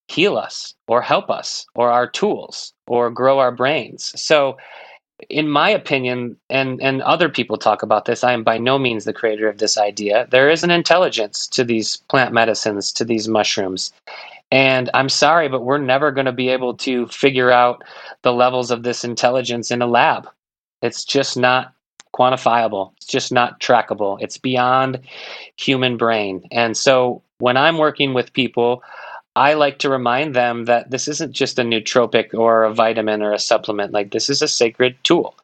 [0.08, 4.12] heal us or help us or our tools or grow our brains.
[4.20, 4.56] So
[5.28, 9.04] in my opinion and and other people talk about this i am by no means
[9.04, 13.28] the creator of this idea there is an intelligence to these plant medicines to these
[13.28, 13.92] mushrooms
[14.50, 17.82] and i'm sorry but we're never going to be able to figure out
[18.22, 20.26] the levels of this intelligence in a lab
[20.82, 21.74] it's just not
[22.14, 22.92] quantifiable.
[22.96, 24.18] It's just not trackable.
[24.20, 25.00] It's beyond
[25.56, 26.46] human brain.
[26.50, 28.82] And so when I'm working with people,
[29.36, 33.32] I like to remind them that this isn't just a nootropic or a vitamin or
[33.32, 33.92] a supplement.
[33.92, 35.34] Like this is a sacred tool.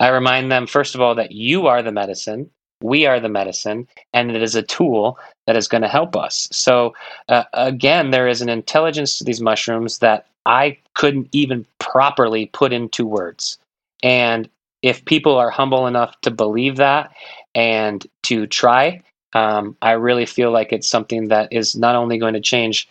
[0.00, 2.50] I remind them, first of all, that you are the medicine,
[2.82, 6.48] we are the medicine, and it is a tool that is going to help us.
[6.52, 6.94] So,
[7.28, 12.72] uh, again, there is an intelligence to these mushrooms that I couldn't even properly put
[12.72, 13.58] into words.
[14.02, 14.48] And
[14.86, 17.10] if people are humble enough to believe that
[17.56, 22.34] and to try, um, I really feel like it's something that is not only going
[22.34, 22.88] to change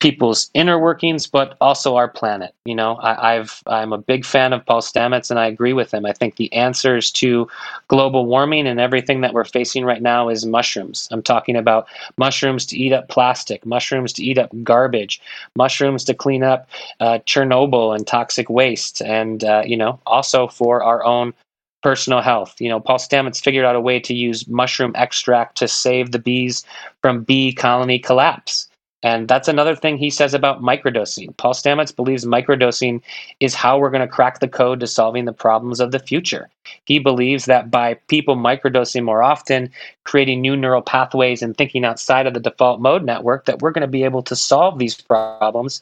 [0.00, 2.54] people's inner workings, but also our planet.
[2.64, 5.92] You know, I, have I'm a big fan of Paul Stamets, and I agree with
[5.92, 6.06] him.
[6.06, 7.48] I think the answers to
[7.88, 11.06] global warming and everything that we're facing right now is mushrooms.
[11.12, 11.86] I'm talking about
[12.16, 15.20] mushrooms to eat up plastic, mushrooms to eat up garbage,
[15.54, 16.68] mushrooms to clean up
[17.00, 21.34] uh, Chernobyl and toxic waste, and uh, you know, also for our own
[21.82, 22.54] personal health.
[22.58, 26.18] You know, Paul Stamets figured out a way to use mushroom extract to save the
[26.18, 26.64] bees
[27.02, 28.69] from bee colony collapse.
[29.02, 31.34] And that's another thing he says about microdosing.
[31.38, 33.00] Paul Stamets believes microdosing
[33.40, 36.50] is how we're going to crack the code to solving the problems of the future.
[36.84, 39.70] He believes that by people microdosing more often,
[40.04, 43.80] creating new neural pathways and thinking outside of the default mode network, that we're going
[43.82, 45.80] to be able to solve these problems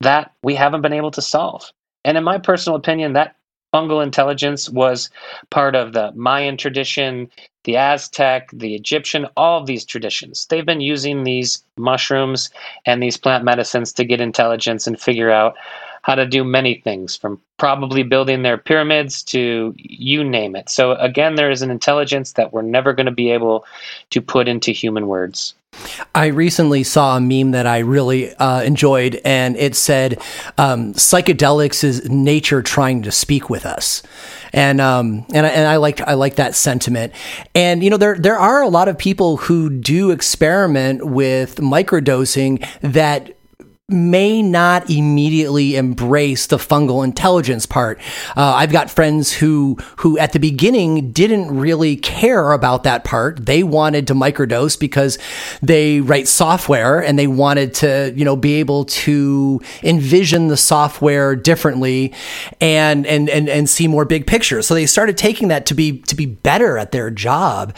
[0.00, 1.72] that we haven't been able to solve.
[2.04, 3.36] And in my personal opinion, that
[3.72, 5.10] fungal intelligence was
[5.50, 7.30] part of the Mayan tradition,
[7.64, 10.46] the Aztec, the Egyptian, all of these traditions.
[10.46, 12.50] They've been using these mushrooms
[12.86, 15.56] and these plant medicines to get intelligence and figure out
[16.02, 20.68] how to do many things from probably building their pyramids to you name it.
[20.68, 23.64] So, again, there is an intelligence that we're never going to be able
[24.10, 25.54] to put into human words.
[26.14, 30.20] I recently saw a meme that I really uh, enjoyed, and it said,
[30.58, 34.02] um, "Psychedelics is nature trying to speak with us,"
[34.52, 37.12] and um, and and I liked I like that sentiment.
[37.54, 42.66] And you know, there there are a lot of people who do experiment with microdosing
[42.80, 43.36] that
[43.92, 48.00] may not immediately embrace the fungal intelligence part.
[48.36, 53.44] Uh, I've got friends who who at the beginning didn't really care about that part.
[53.46, 55.18] They wanted to microdose because
[55.62, 61.36] they write software and they wanted to, you know, be able to envision the software
[61.36, 62.12] differently
[62.60, 64.62] and and and and see more big picture.
[64.62, 67.76] So they started taking that to be to be better at their job.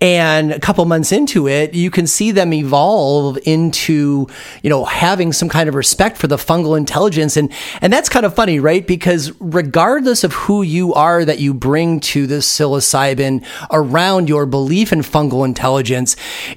[0.00, 4.26] And a couple months into it, you can see them evolve into,
[4.62, 7.36] you know, having some kind of respect for the fungal intelligence.
[7.36, 8.84] And, and that's kind of funny, right?
[8.84, 14.92] Because regardless of who you are that you bring to this psilocybin around your belief
[14.92, 16.16] in fungal intelligence,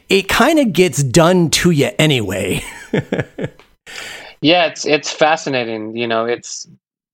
[0.09, 2.63] it kind of gets done to you anyway.
[4.41, 5.95] yeah, it's, it's fascinating.
[5.95, 6.67] You know, it's,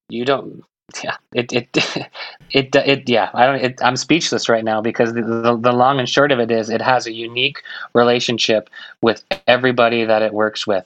[0.07, 0.63] you don't,
[1.03, 1.67] yeah it it
[2.51, 5.97] it, it yeah i don't it, i'm speechless right now because the, the, the, long
[5.97, 7.63] and short of it is it has a unique
[7.93, 8.69] relationship
[9.01, 10.85] with everybody that it works with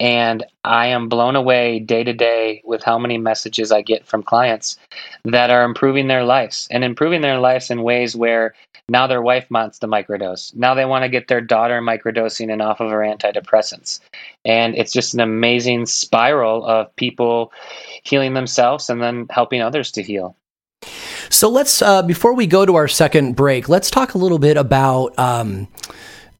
[0.00, 4.22] And I am blown away day to day with how many messages I get from
[4.22, 4.78] clients
[5.24, 8.54] that are improving their lives and improving their lives in ways where
[8.88, 10.54] now their wife wants to microdose.
[10.54, 14.00] Now they want to get their daughter microdosing and off of her antidepressants.
[14.44, 17.52] And it's just an amazing spiral of people
[18.04, 20.36] healing themselves and then helping others to heal.
[21.28, 24.56] So let's, uh, before we go to our second break, let's talk a little bit
[24.56, 25.18] about.
[25.18, 25.68] Um,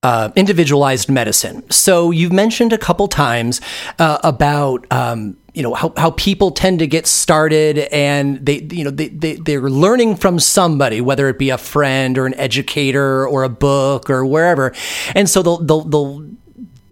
[0.02, 1.68] uh, individualized medicine.
[1.70, 3.60] So you've mentioned a couple times
[3.98, 8.84] uh, about um, you know how, how people tend to get started and they you
[8.84, 13.26] know they, they they're learning from somebody whether it be a friend or an educator
[13.26, 14.72] or a book or wherever
[15.16, 16.30] and so they'll they'll, they'll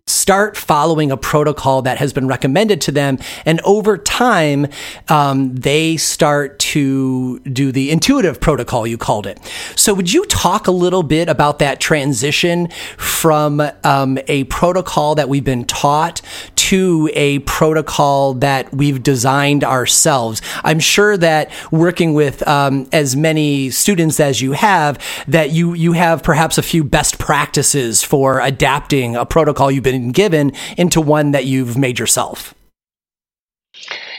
[0.09, 3.19] start following a protocol that has been recommended to them.
[3.45, 4.69] And over time,
[5.09, 9.41] um, they start to do the intuitive protocol, you called it.
[9.75, 15.29] So, would you talk a little bit about that transition from um, a protocol that
[15.29, 16.23] we've been taught
[16.67, 20.43] to a protocol that we've designed ourselves?
[20.65, 24.99] I'm sure that working with um, as many students as you have,
[25.29, 30.11] that you, you have perhaps a few best practices for adapting a protocol you've been
[30.11, 32.56] given into one that you've made yourself.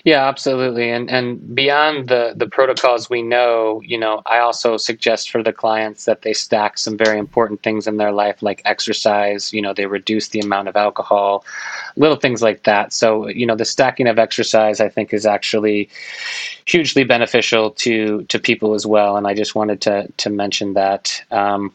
[0.03, 0.89] Yeah, absolutely.
[0.91, 5.53] And and beyond the the protocols we know, you know, I also suggest for the
[5.53, 9.73] clients that they stack some very important things in their life like exercise, you know,
[9.73, 11.45] they reduce the amount of alcohol,
[11.95, 12.93] little things like that.
[12.93, 15.89] So, you know, the stacking of exercise I think is actually
[16.65, 21.23] hugely beneficial to to people as well and I just wanted to to mention that.
[21.31, 21.73] Um,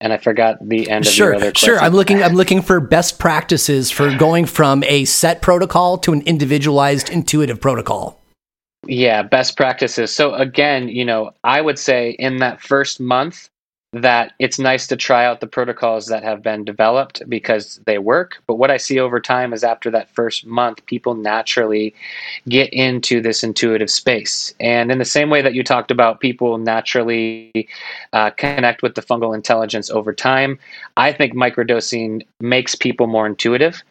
[0.00, 1.68] and I forgot the end of sure, your other question.
[1.68, 2.22] Sure, I'm looking.
[2.22, 7.60] I'm looking for best practices for going from a set protocol to an individualized, intuitive
[7.60, 8.20] protocol.
[8.86, 10.14] Yeah, best practices.
[10.14, 13.48] So again, you know, I would say in that first month,
[14.02, 18.42] that it's nice to try out the protocols that have been developed because they work.
[18.46, 21.94] But what I see over time is after that first month, people naturally
[22.48, 24.54] get into this intuitive space.
[24.60, 27.68] And in the same way that you talked about people naturally
[28.12, 30.58] uh, connect with the fungal intelligence over time,
[30.96, 33.82] I think microdosing makes people more intuitive.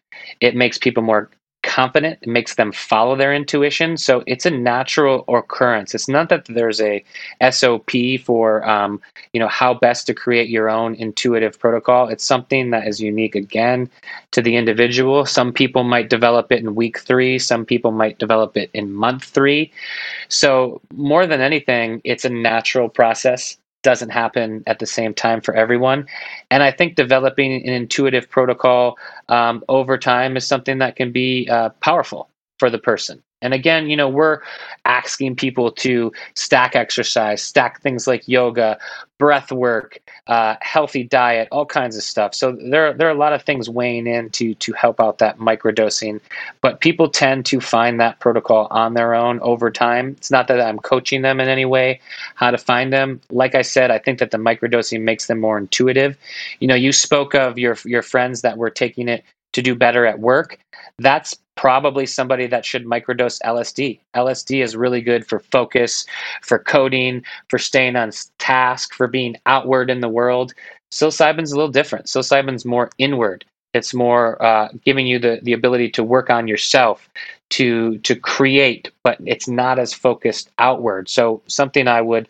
[0.41, 1.29] It makes people more
[1.63, 2.19] confident.
[2.21, 3.97] It makes them follow their intuition.
[3.97, 5.95] So it's a natural occurrence.
[5.95, 7.03] It's not that there's a
[7.51, 7.89] sop
[8.23, 9.01] for um,
[9.33, 12.07] you know how best to create your own intuitive protocol.
[12.09, 13.89] It's something that is unique again
[14.31, 15.25] to the individual.
[15.25, 17.39] Some people might develop it in week three.
[17.39, 19.71] Some people might develop it in month three.
[20.27, 25.53] So more than anything it's a natural process doesn't happen at the same time for
[25.53, 26.07] everyone.
[26.49, 28.97] And I think developing an intuitive protocol
[29.29, 33.21] um, over time is something that can be uh, powerful for the person.
[33.43, 34.39] And again, you know, we're
[34.85, 38.79] asking people to stack exercise, stack things like yoga,
[39.19, 42.33] breath work, uh, healthy diet, all kinds of stuff.
[42.33, 45.37] So there, there are a lot of things weighing in to, to help out that
[45.37, 46.19] microdosing.
[46.61, 50.15] But people tend to find that protocol on their own over time.
[50.17, 52.01] It's not that I'm coaching them in any way
[52.35, 53.21] how to find them.
[53.29, 56.17] Like I said, I think that the microdosing makes them more intuitive.
[56.59, 59.23] You know, you spoke of your your friends that were taking it
[59.53, 60.57] to do better at work.
[60.99, 63.99] That's probably somebody that should microdose LSD.
[64.15, 66.05] LSD is really good for focus,
[66.41, 70.53] for coding, for staying on task, for being outward in the world.
[70.91, 72.05] Psilocybin's a little different.
[72.05, 73.45] Psilocybin's more inward.
[73.73, 77.09] It's more uh, giving you the, the ability to work on yourself,
[77.53, 81.07] to to create, but it's not as focused outward.
[81.07, 82.27] So something I would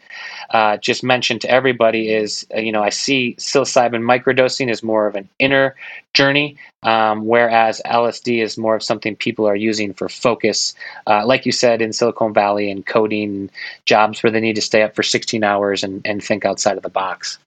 [0.50, 5.08] uh, just mention to everybody is, uh, you know, I see psilocybin microdosing is more
[5.08, 5.78] of an inner
[6.14, 10.76] journey, um, whereas LSD is more of something people are using for focus,
[11.08, 13.50] uh, like you said in Silicon Valley and coding
[13.86, 16.84] jobs where they need to stay up for 16 hours and, and think outside of
[16.84, 17.38] the box.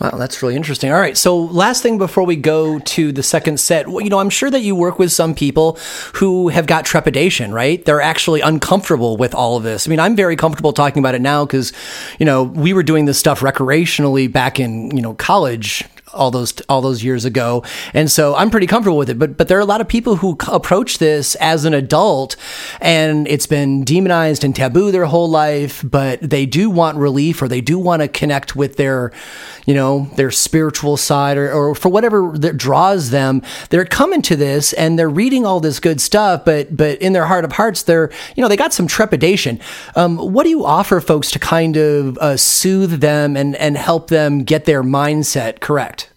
[0.00, 0.92] Wow, that's really interesting.
[0.92, 1.16] All right.
[1.16, 4.60] So, last thing before we go to the second set, you know, I'm sure that
[4.60, 5.76] you work with some people
[6.14, 7.84] who have got trepidation, right?
[7.84, 9.88] They're actually uncomfortable with all of this.
[9.88, 11.72] I mean, I'm very comfortable talking about it now because,
[12.20, 16.60] you know, we were doing this stuff recreationally back in, you know, college all those
[16.68, 19.18] all those years ago, and so I'm pretty comfortable with it.
[19.18, 22.36] But but there are a lot of people who approach this as an adult,
[22.80, 25.84] and it's been demonized and taboo their whole life.
[25.88, 29.12] But they do want relief, or they do want to connect with their,
[29.66, 33.42] you know, their spiritual side, or, or for whatever that draws them.
[33.70, 37.26] They're coming to this and they're reading all this good stuff, but but in their
[37.26, 39.60] heart of hearts, they're you know they got some trepidation.
[39.94, 44.08] Um, what do you offer folks to kind of uh, soothe them and and help
[44.08, 46.07] them get their mindset correct?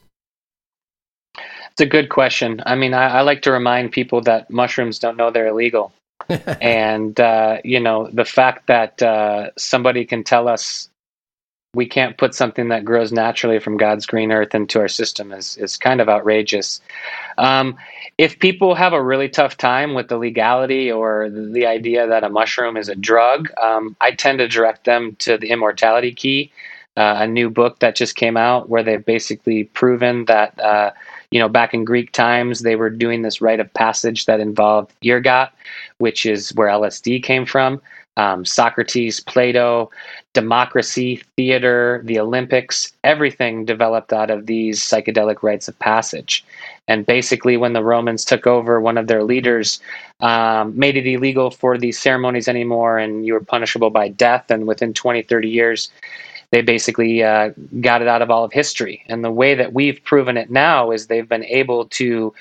[1.72, 2.62] It's a good question.
[2.66, 5.94] I mean, I, I like to remind people that mushrooms don't know they're illegal.
[6.62, 10.90] and, uh, you know, the fact that uh, somebody can tell us
[11.74, 15.56] we can't put something that grows naturally from God's green earth into our system is,
[15.58, 16.82] is kind of outrageous.
[17.38, 17.78] Um,
[18.18, 22.30] if people have a really tough time with the legality or the idea that a
[22.30, 26.52] mushroom is a drug, um, I tend to direct them to the Immortality Key,
[26.98, 30.92] uh, a new book that just came out where they've basically proven that, uh,
[31.32, 34.94] you know, back in Greek times, they were doing this rite of passage that involved
[35.06, 35.50] ergot,
[35.98, 37.82] which is where LSD came from
[38.18, 39.90] um, Socrates, Plato,
[40.34, 46.44] democracy, theater, the Olympics, everything developed out of these psychedelic rites of passage.
[46.88, 49.80] And basically, when the Romans took over, one of their leaders
[50.20, 54.52] um, made it illegal for these ceremonies anymore, and you were punishable by death.
[54.52, 55.90] And within 20, 30 years,
[56.52, 59.04] they basically uh, got it out of all of history.
[59.08, 62.34] And the way that we've proven it now is they've been able to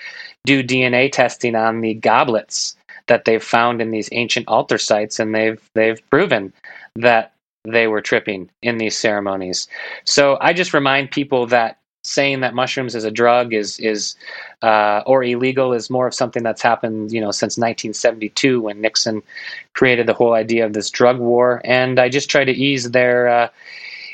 [0.45, 5.35] do DNA testing on the goblets that they've found in these ancient altar sites, and
[5.35, 6.53] they've they've proven
[6.97, 7.33] that
[7.65, 9.69] they were tripping in these ceremonies.
[10.05, 14.17] So I just remind people that saying that mushrooms is a drug is is
[14.63, 19.23] uh, or illegal is more of something that's happened you know since 1972 when Nixon
[19.75, 23.29] created the whole idea of this drug war, and I just try to ease their
[23.29, 23.49] uh,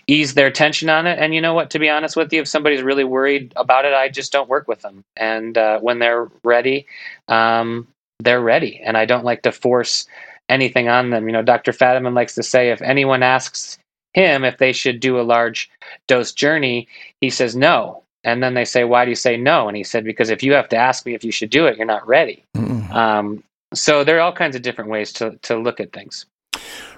[0.09, 1.19] ease their tension on it.
[1.19, 1.71] And you know what?
[1.71, 4.69] To be honest with you, if somebody's really worried about it, I just don't work
[4.69, 5.05] with them.
[5.17, 6.87] And uh, when they're ready,
[7.29, 7.89] um,
[8.21, 8.81] they're ready.
[8.85, 10.07] And I don't like to force
[10.49, 11.27] anything on them.
[11.27, 11.73] You know, Dr.
[11.73, 13.79] Fadiman likes to say if anyone asks
[14.15, 15.71] him if they should do a large
[16.07, 16.89] dose journey,
[17.21, 18.03] he says no.
[18.25, 19.69] And then they say, Why do you say no?
[19.69, 21.77] And he said, Because if you have to ask me if you should do it,
[21.77, 22.43] you're not ready.
[22.57, 22.93] Mm-hmm.
[22.93, 23.45] Um,
[23.75, 26.27] so there are all kinds of different ways to, to look at things.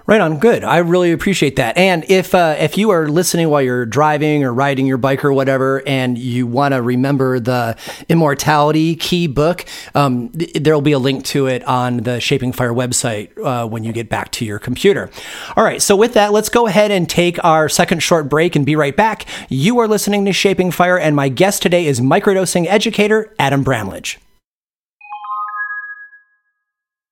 [0.05, 0.39] Right on.
[0.39, 0.63] Good.
[0.63, 1.77] I really appreciate that.
[1.77, 5.31] And if uh, if you are listening while you're driving or riding your bike or
[5.31, 7.77] whatever, and you want to remember the
[8.09, 12.51] Immortality Key book, um, th- there will be a link to it on the Shaping
[12.51, 15.11] Fire website uh, when you get back to your computer.
[15.55, 15.81] All right.
[15.81, 18.95] So with that, let's go ahead and take our second short break and be right
[18.95, 19.25] back.
[19.47, 24.17] You are listening to Shaping Fire, and my guest today is microdosing educator Adam Bramlage.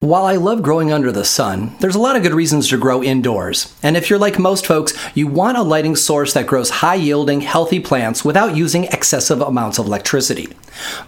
[0.08, 3.03] While I love growing under the sun, there's a lot of good reasons to grow
[3.03, 3.76] indoors.
[3.84, 7.41] And if you're like most folks, you want a lighting source that grows high yielding,
[7.41, 10.47] healthy plants without using excessive amounts of electricity.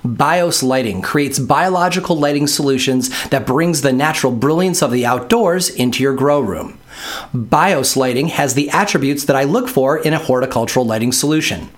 [0.04, 6.04] BIOS Lighting creates biological lighting solutions that brings the natural brilliance of the outdoors into
[6.04, 6.78] your grow room.
[7.34, 11.70] BIOS lighting has the attributes that I look for in a horticultural lighting solution.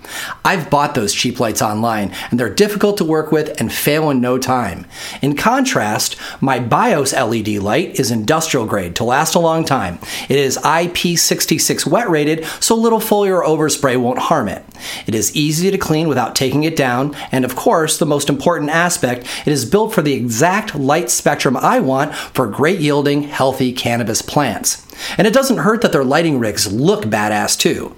[0.44, 4.20] I've bought those cheap lights online, and they're difficult to work with and fail in
[4.20, 4.86] no time.
[5.20, 9.98] In contrast, my BIOS LED light is industrial grade to last a long time.
[10.28, 14.64] It is IP66 wet rated, so little foliar overspray won't harm it.
[15.06, 18.70] It is easy to clean without taking it down, and of course, the most important
[18.70, 23.72] aspect, it is built for the exact light spectrum I want for great yielding, healthy
[23.72, 24.86] cannabis plants.
[25.16, 27.94] And it doesn't hurt that their lighting rigs look badass too.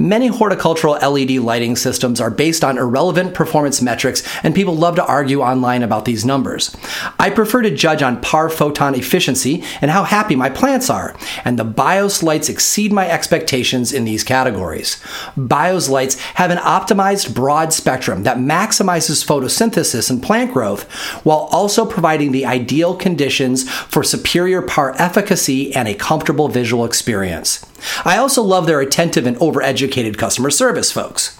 [0.00, 5.04] Many horticultural LED lighting systems are based on irrelevant performance metrics, and people love to
[5.04, 6.76] argue online about these numbers.
[7.18, 11.58] I prefer to judge on par photon efficiency and how happy my plants are, and
[11.58, 15.02] the BIOS lights exceed my expectations in these categories.
[15.36, 20.84] BIOS lights have an optimized broad spectrum that maximizes photosynthesis and plant growth
[21.24, 27.64] while also providing the ideal conditions for superior par efficacy and a comfortable visual experience.
[28.04, 31.38] I also love their attentive and overeducated customer service folks.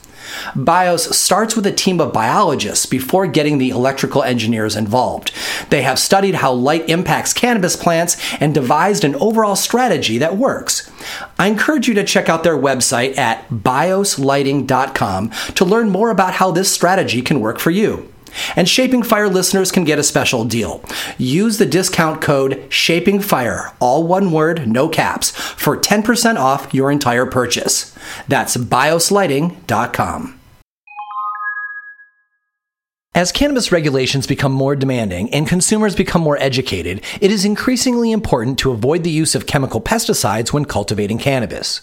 [0.54, 5.32] BIOS starts with a team of biologists before getting the electrical engineers involved.
[5.70, 10.90] They have studied how light impacts cannabis plants and devised an overall strategy that works.
[11.38, 16.50] I encourage you to check out their website at bioslighting.com to learn more about how
[16.50, 18.12] this strategy can work for you.
[18.56, 20.82] And Shaping Fire listeners can get a special deal.
[21.18, 26.90] Use the discount code Shaping Fire, all one word, no caps, for 10% off your
[26.90, 27.96] entire purchase.
[28.28, 30.37] That's bioslighting.com.
[33.18, 38.60] As cannabis regulations become more demanding and consumers become more educated, it is increasingly important
[38.60, 41.80] to avoid the use of chemical pesticides when cultivating cannabis.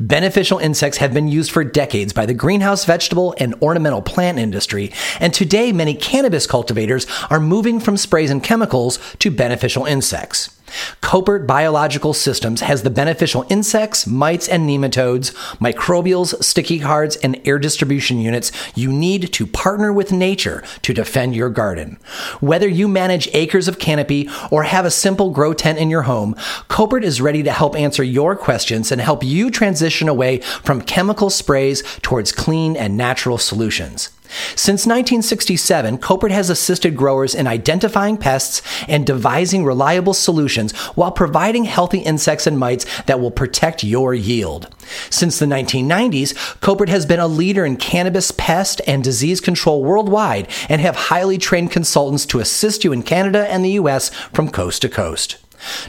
[0.00, 4.90] Beneficial insects have been used for decades by the greenhouse vegetable and ornamental plant industry,
[5.20, 10.57] and today many cannabis cultivators are moving from sprays and chemicals to beneficial insects.
[11.00, 17.58] Koppert Biological Systems has the beneficial insects, mites, and nematodes, microbials, sticky cards, and air
[17.58, 21.98] distribution units you need to partner with nature to defend your garden.
[22.40, 26.34] Whether you manage acres of canopy or have a simple grow tent in your home,
[26.68, 31.30] Koppert is ready to help answer your questions and help you transition away from chemical
[31.30, 34.10] sprays towards clean and natural solutions.
[34.54, 41.64] Since 1967, Koppert has assisted growers in identifying pests and devising reliable solutions while providing
[41.64, 44.74] healthy insects and mites that will protect your yield.
[45.10, 50.48] Since the 1990s, Koppert has been a leader in cannabis pest and disease control worldwide
[50.68, 54.82] and have highly trained consultants to assist you in Canada and the US from coast
[54.82, 55.36] to coast.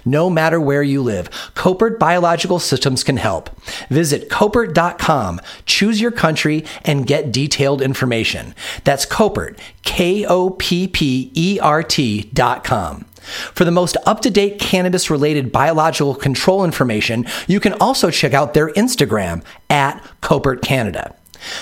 [0.05, 3.49] No matter where you live, Koppert Biological Systems can help.
[3.89, 8.55] Visit Koppert.com, choose your country, and get detailed information.
[8.83, 13.05] That's Koppert, K O P P E R T.com.
[13.53, 18.33] For the most up to date cannabis related biological control information, you can also check
[18.33, 21.15] out their Instagram at Koppert Canada.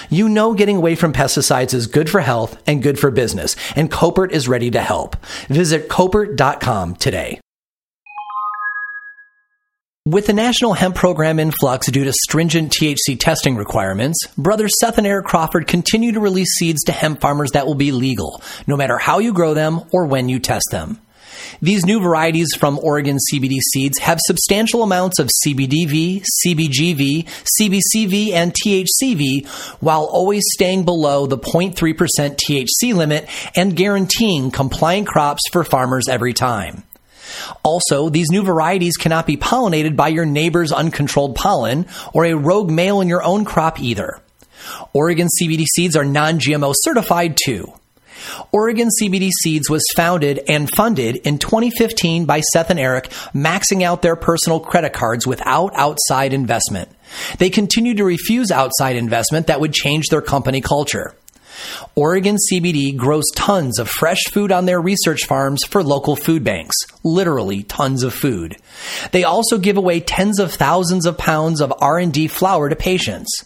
[0.09, 3.91] You know getting away from pesticides is good for health and good for business, and
[3.91, 5.15] Koppert is ready to help.
[5.47, 7.39] Visit Koppert.com today.
[10.07, 14.97] With the National Hemp Program in flux due to stringent THC testing requirements, brothers Seth
[14.97, 18.77] and Eric Crawford continue to release seeds to hemp farmers that will be legal, no
[18.77, 21.01] matter how you grow them or when you test them.
[21.61, 27.27] These new varieties from Oregon CBD seeds have substantial amounts of CBDV, CBGV,
[27.59, 29.45] CBCV, and THCV
[29.81, 33.27] while always staying below the 0.3% THC limit
[33.57, 36.83] and guaranteeing compliant crops for farmers every time.
[37.63, 42.69] Also, these new varieties cannot be pollinated by your neighbor's uncontrolled pollen or a rogue
[42.69, 44.21] male in your own crop either.
[44.93, 47.71] Oregon CBD seeds are non GMO certified too.
[48.51, 54.01] Oregon CBD Seeds was founded and funded in 2015 by Seth and Eric, maxing out
[54.01, 56.89] their personal credit cards without outside investment.
[57.37, 61.13] They continue to refuse outside investment that would change their company culture.
[61.95, 66.75] Oregon CBD grows tons of fresh food on their research farms for local food banks.
[67.03, 68.57] Literally tons of food.
[69.11, 73.43] They also give away tens of thousands of pounds of R&D flower to patients.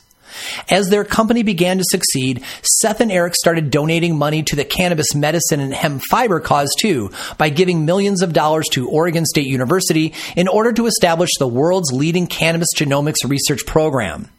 [0.70, 5.14] As their company began to succeed, Seth and Eric started donating money to the cannabis
[5.14, 10.14] medicine and hemp fiber cause too by giving millions of dollars to Oregon State University
[10.36, 14.30] in order to establish the world's leading cannabis genomics research program.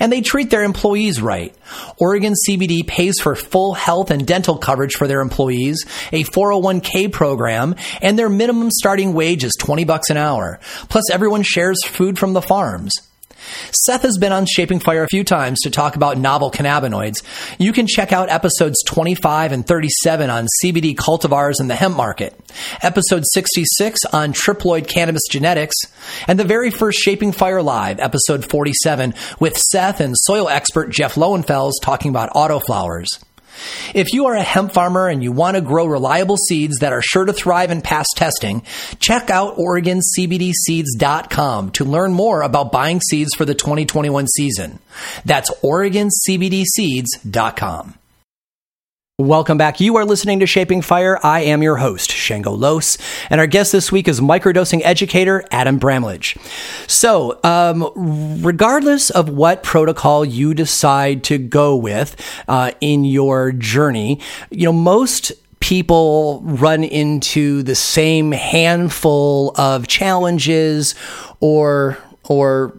[0.00, 1.54] And they treat their employees right.
[1.98, 7.74] Oregon CBD pays for full health and dental coverage for their employees, a 401k program,
[8.02, 10.60] and their minimum starting wage is 20 bucks an hour.
[10.88, 12.94] Plus everyone shares food from the farms.
[13.70, 17.22] Seth has been on Shaping Fire a few times to talk about novel cannabinoids.
[17.58, 22.38] You can check out episodes 25 and 37 on CBD cultivars and the hemp market,
[22.82, 25.76] episode 66 on triploid cannabis genetics,
[26.26, 31.14] and the very first Shaping Fire Live, episode 47, with Seth and soil expert Jeff
[31.14, 33.06] Lowenfels talking about autoflowers.
[33.94, 37.02] If you are a hemp farmer and you want to grow reliable seeds that are
[37.02, 38.62] sure to thrive and pass testing,
[38.98, 44.80] check out OregonCBDSeeds.com to learn more about buying seeds for the 2021 season.
[45.24, 47.94] That's OregonCBDSeeds.com.
[49.20, 49.78] Welcome back.
[49.78, 51.20] You are listening to Shaping Fire.
[51.22, 52.98] I am your host, Shango Los,
[53.30, 56.36] and our guest this week is microdosing educator Adam Bramlage.
[56.88, 57.92] So, um,
[58.42, 62.16] regardless of what protocol you decide to go with
[62.48, 70.96] uh, in your journey, you know, most people run into the same handful of challenges
[71.38, 72.76] or or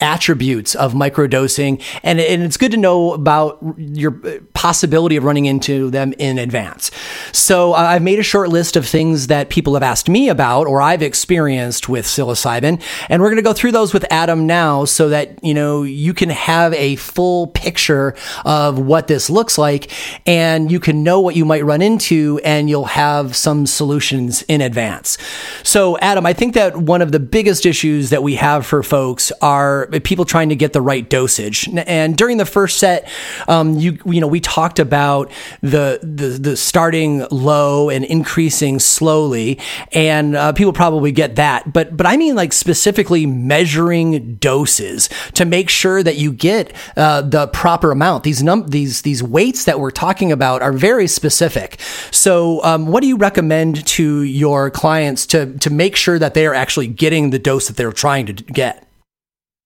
[0.00, 4.10] attributes of microdosing and, and it's good to know about your
[4.52, 6.90] possibility of running into them in advance.
[7.32, 10.66] So uh, i've made a short list of things that people have asked me about
[10.66, 14.84] or i've experienced with psilocybin and we're going to go through those with adam now
[14.84, 19.90] so that you know you can have a full picture of what this looks like
[20.26, 24.60] and you can know what you might run into and you'll have some solutions in
[24.60, 25.16] advance.
[25.62, 29.32] So adam i think that one of the biggest issues that we have for folks
[29.40, 31.68] are people trying to get the right dosage.
[31.86, 33.08] And during the first set,
[33.48, 35.30] um, you you know we talked about
[35.60, 39.58] the the, the starting low and increasing slowly,
[39.92, 41.72] and uh, people probably get that.
[41.72, 47.22] But but I mean like specifically measuring doses to make sure that you get uh,
[47.22, 48.24] the proper amount.
[48.24, 51.80] These num these these weights that we're talking about are very specific.
[52.10, 56.46] So um, what do you recommend to your clients to to make sure that they
[56.46, 58.85] are actually getting the dose that they're trying to get?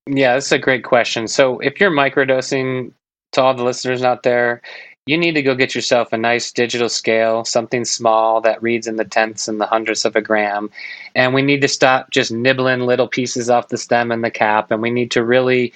[0.06, 1.28] Yeah, that's a great question.
[1.28, 2.92] So, if you're microdosing,
[3.32, 4.60] to all the listeners out there,
[5.06, 8.96] you need to go get yourself a nice digital scale, something small that reads in
[8.96, 10.70] the tenths and the hundredths of a gram.
[11.14, 14.70] And we need to stop just nibbling little pieces off the stem and the cap.
[14.70, 15.72] And we need to really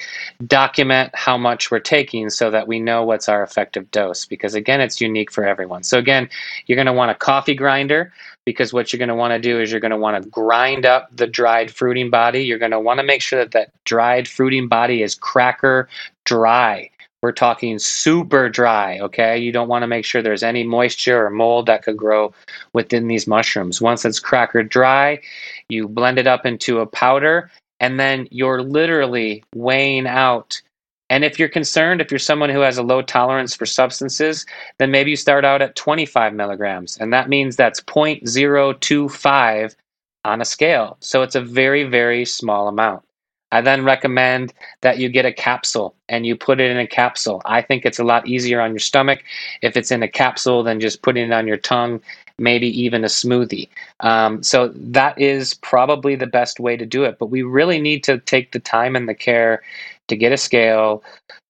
[0.47, 4.25] document how much we're taking so that we know what's our effective dose.
[4.27, 5.83] Because again, it's unique for everyone.
[5.83, 6.29] So, again,
[6.67, 8.13] you're going to want a coffee grinder
[8.45, 10.87] because what you're going to want to do is you're going to want to grind
[10.87, 12.45] up the dried fruiting body.
[12.45, 15.89] You're going to want to make sure that that dried fruiting body is cracker
[16.25, 16.91] dry
[17.25, 19.39] we're talking super dry, okay?
[19.39, 22.35] You don't want to make sure there's any moisture or mold that could grow
[22.75, 23.81] within these mushrooms.
[23.81, 25.23] Once it's cracker dry,
[25.71, 30.61] you blend it up into a powder, and then you're literally weighing out.
[31.11, 34.47] And if you're concerned, if you're someone who has a low tolerance for substances,
[34.79, 36.97] then maybe you start out at 25 milligrams.
[36.97, 39.77] And that means that's 0.025
[40.25, 40.97] on a scale.
[41.01, 43.03] So it's a very, very small amount.
[43.53, 47.41] I then recommend that you get a capsule and you put it in a capsule.
[47.45, 49.23] I think it's a lot easier on your stomach
[49.63, 52.01] if it's in a capsule than just putting it on your tongue,
[52.37, 53.69] maybe even a smoothie.
[54.01, 57.19] Um, so that is probably the best way to do it.
[57.21, 59.63] But we really need to take the time and the care
[60.09, 61.03] to get a scale,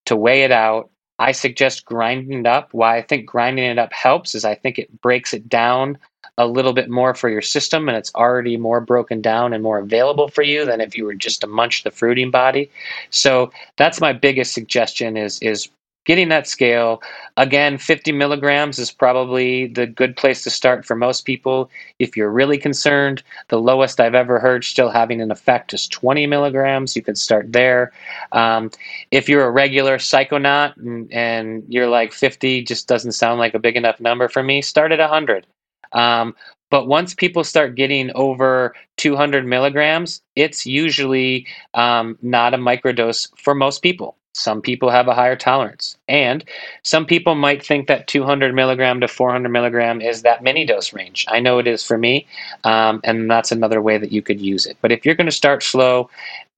[0.06, 0.90] to weigh it out.
[1.18, 2.68] I suggest grinding it up.
[2.72, 5.98] Why I think grinding it up helps is I think it breaks it down
[6.38, 9.78] a little bit more for your system and it's already more broken down and more
[9.78, 12.70] available for you than if you were just to munch the fruiting body.
[13.10, 15.68] So that's my biggest suggestion is is
[16.04, 17.02] getting that scale.
[17.36, 21.70] Again, 50 milligrams is probably the good place to start for most people.
[21.98, 26.26] If you're really concerned, the lowest I've ever heard still having an effect is 20
[26.26, 26.94] milligrams.
[26.94, 27.92] You can start there.
[28.32, 28.70] Um,
[29.10, 33.58] if you're a regular psychonaut and, and, you're like 50 just doesn't sound like a
[33.58, 35.46] big enough number for me, start at 100.
[35.92, 36.34] Um,
[36.70, 43.54] but once people start getting over 200 milligrams, it's usually um, not a microdose for
[43.54, 44.16] most people.
[44.34, 45.96] Some people have a higher tolerance.
[46.08, 46.44] And
[46.82, 51.24] some people might think that 200 milligram to 400 milligram is that mini dose range.
[51.28, 52.26] I know it is for me.
[52.64, 54.76] Um, and that's another way that you could use it.
[54.80, 56.10] But if you're going to start slow,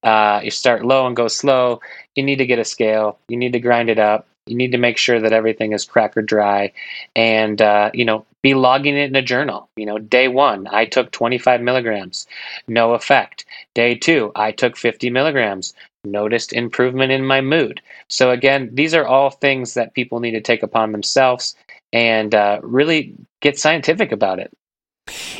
[0.03, 1.81] uh, you start low and go slow,
[2.14, 4.27] you need to get a scale, you need to grind it up.
[4.47, 6.72] You need to make sure that everything is cracker dry,
[7.16, 9.68] and uh, you know, be logging it in a journal.
[9.74, 12.29] You know, day one, I took 25 milligrams,
[12.68, 13.45] no effect.
[13.74, 15.74] Day two, I took 50 milligrams,
[16.11, 17.80] noticed improvement in my mood.
[18.09, 21.54] So again, these are all things that people need to take upon themselves
[21.92, 24.52] and uh, really get scientific about it.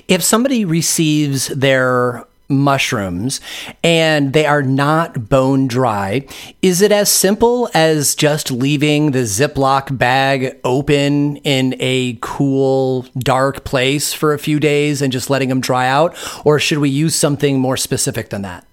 [0.09, 3.41] If somebody receives their mushrooms
[3.83, 6.27] and they are not bone dry.
[6.63, 13.65] Is it as simple as just leaving the Ziploc bag open in a cool, dark
[13.65, 16.17] place for a few days and just letting them dry out?
[16.45, 18.67] Or should we use something more specific than that?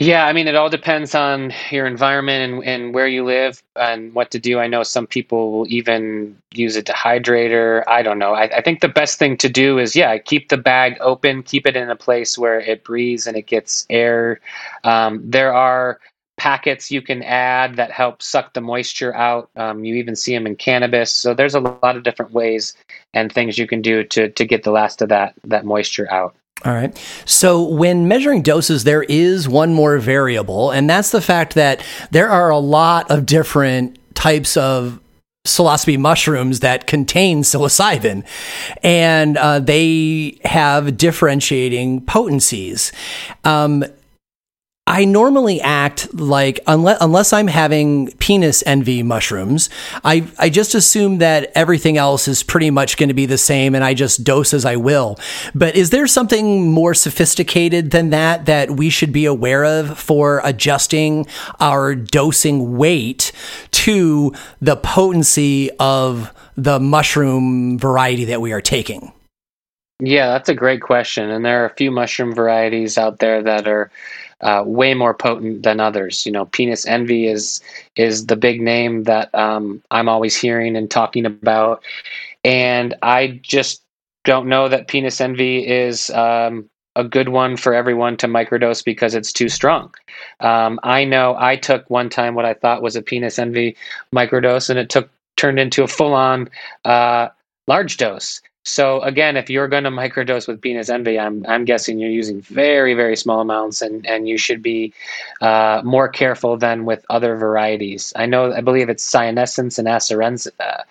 [0.00, 4.14] Yeah, I mean, it all depends on your environment and, and where you live and
[4.14, 4.60] what to do.
[4.60, 7.82] I know some people will even use a dehydrator.
[7.88, 8.32] I don't know.
[8.32, 11.66] I, I, think the best thing to do is, yeah, keep the bag open, keep
[11.66, 14.38] it in a place where it breathes and it gets air.
[14.84, 15.98] Um, there are
[16.36, 19.50] packets you can add that help suck the moisture out.
[19.56, 21.12] Um, you even see them in cannabis.
[21.12, 22.76] So there's a lot of different ways
[23.14, 26.36] and things you can do to to get the last of that that moisture out.
[26.64, 26.96] All right.
[27.24, 32.28] So when measuring doses, there is one more variable, and that's the fact that there
[32.28, 35.00] are a lot of different types of
[35.46, 38.24] psilocybe mushrooms that contain psilocybin,
[38.82, 42.92] and uh, they have differentiating potencies.
[43.44, 43.84] Um,
[44.88, 49.68] I normally act like unless unless I'm having penis envy mushrooms,
[50.02, 53.74] I I just assume that everything else is pretty much going to be the same
[53.74, 55.18] and I just dose as I will.
[55.54, 60.40] But is there something more sophisticated than that that we should be aware of for
[60.42, 61.26] adjusting
[61.60, 63.30] our dosing weight
[63.72, 64.32] to
[64.62, 69.12] the potency of the mushroom variety that we are taking?
[70.00, 71.28] Yeah, that's a great question.
[71.28, 73.90] And there are a few mushroom varieties out there that are
[74.40, 76.24] uh, way more potent than others.
[76.24, 77.60] You know, penis envy is
[77.96, 81.82] is the big name that um, I'm always hearing and talking about,
[82.44, 83.82] and I just
[84.24, 89.14] don't know that penis envy is um, a good one for everyone to microdose because
[89.14, 89.94] it's too strong.
[90.40, 93.76] Um, I know I took one time what I thought was a penis envy
[94.14, 96.50] microdose, and it took turned into a full on
[96.84, 97.28] uh,
[97.66, 98.42] large dose.
[98.64, 102.42] So again, if you're going to microdose with penis envy, I'm I'm guessing you're using
[102.42, 104.92] very very small amounts, and and you should be
[105.40, 108.12] uh, more careful than with other varieties.
[108.14, 110.82] I know I believe it's cyanescens and acerenza, uh,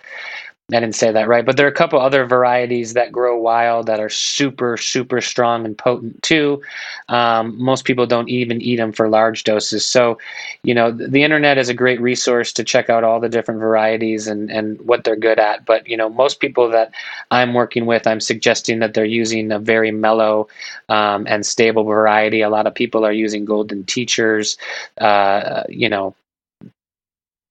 [0.73, 3.85] I didn't say that right, but there are a couple other varieties that grow wild
[3.87, 6.61] that are super, super strong and potent too.
[7.07, 9.87] Um, most people don't even eat them for large doses.
[9.87, 10.17] So,
[10.63, 14.27] you know, the, internet is a great resource to check out all the different varieties
[14.27, 15.65] and, and what they're good at.
[15.65, 16.91] But, you know, most people that
[17.31, 20.49] I'm working with, I'm suggesting that they're using a very mellow
[20.89, 22.41] um, and stable variety.
[22.41, 24.57] A lot of people are using golden teachers,
[24.97, 26.13] uh, you know,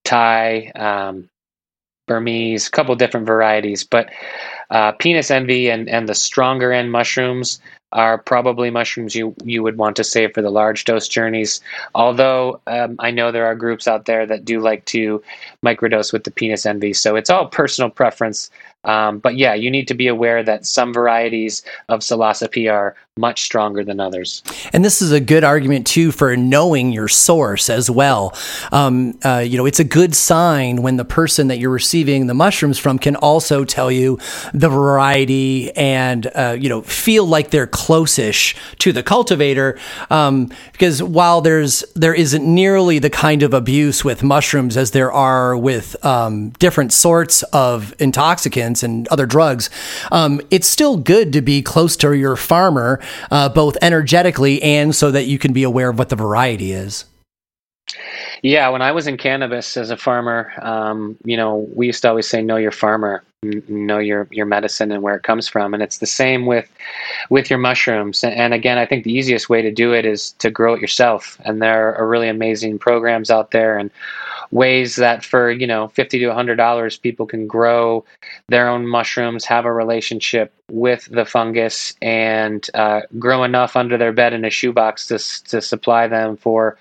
[0.04, 0.70] Thai.
[0.74, 1.30] Um,
[2.06, 4.10] Burmese, a couple different varieties, but
[4.70, 7.60] uh, penis envy and, and the stronger end mushrooms
[7.92, 11.60] are probably mushrooms you you would want to save for the large dose journeys.
[11.94, 15.22] Although um, I know there are groups out there that do like to
[15.64, 18.50] microdose with the penis envy, so it's all personal preference.
[18.86, 23.44] Um, but yeah, you need to be aware that some varieties of psilocybe are much
[23.44, 24.42] stronger than others.
[24.74, 28.36] And this is a good argument too for knowing your source as well.
[28.72, 32.34] Um, uh, you know, it's a good sign when the person that you're receiving the
[32.34, 34.18] mushrooms from can also tell you
[34.52, 39.78] the variety and uh, you know feel like they're closish to the cultivator.
[40.10, 45.10] Um, because while there's there isn't nearly the kind of abuse with mushrooms as there
[45.10, 49.70] are with um, different sorts of intoxicants and other drugs,
[50.12, 53.00] um, it's still good to be close to your farmer
[53.30, 57.04] uh, both energetically and so that you can be aware of what the variety is.
[58.42, 62.08] Yeah, when I was in cannabis as a farmer, um, you know, we used to
[62.08, 65.82] always say, "Know your farmer, know your your medicine and where it comes from." And
[65.82, 66.68] it's the same with
[67.30, 68.24] with your mushrooms.
[68.24, 71.38] And again, I think the easiest way to do it is to grow it yourself.
[71.44, 73.90] And there are really amazing programs out there and
[74.50, 78.04] ways that for you know 50 to 100 dollars people can grow
[78.48, 84.12] their own mushrooms have a relationship with the fungus and uh, grow enough under their
[84.12, 85.18] bed in a shoebox to,
[85.48, 86.76] to supply them for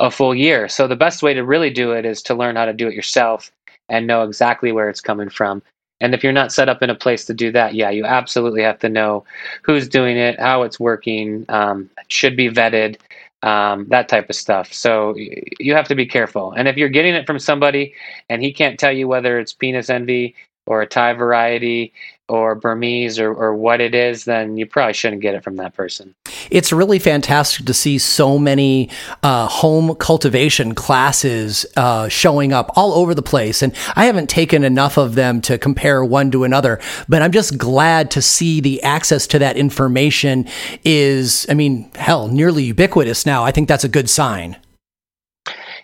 [0.00, 0.68] a full year.
[0.68, 2.94] So the best way to really do it is to learn how to do it
[2.94, 3.50] yourself
[3.88, 5.62] and know exactly where it's coming from.
[6.00, 8.62] And if you're not set up in a place to do that, yeah, you absolutely
[8.62, 9.24] have to know
[9.62, 12.96] who's doing it, how it's working, um, should be vetted,
[13.44, 14.72] um, that type of stuff.
[14.72, 16.52] So you have to be careful.
[16.52, 17.94] And if you're getting it from somebody
[18.30, 20.34] and he can't tell you whether it's penis envy
[20.66, 21.92] or a Thai variety
[22.28, 25.74] or Burmese or, or what it is, then you probably shouldn't get it from that
[25.74, 26.14] person.
[26.50, 28.88] It's really fantastic to see so many
[29.22, 33.62] uh, home cultivation classes uh, showing up all over the place.
[33.62, 37.58] And I haven't taken enough of them to compare one to another, but I'm just
[37.58, 40.46] glad to see the access to that information
[40.82, 43.44] is, I mean, hell, nearly ubiquitous now.
[43.44, 44.56] I think that's a good sign.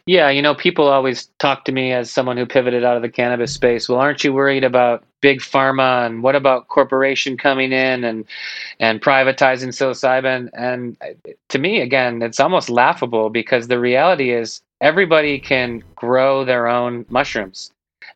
[0.07, 3.09] Yeah, you know, people always talk to me as someone who pivoted out of the
[3.09, 3.89] cannabis space.
[3.89, 8.25] Well, aren't you worried about big pharma and what about corporation coming in and
[8.81, 10.49] and privatizing psilocybin?
[10.55, 10.97] And
[11.51, 17.05] to me, again, it's almost laughable because the reality is everybody can grow their own
[17.11, 17.71] mushrooms.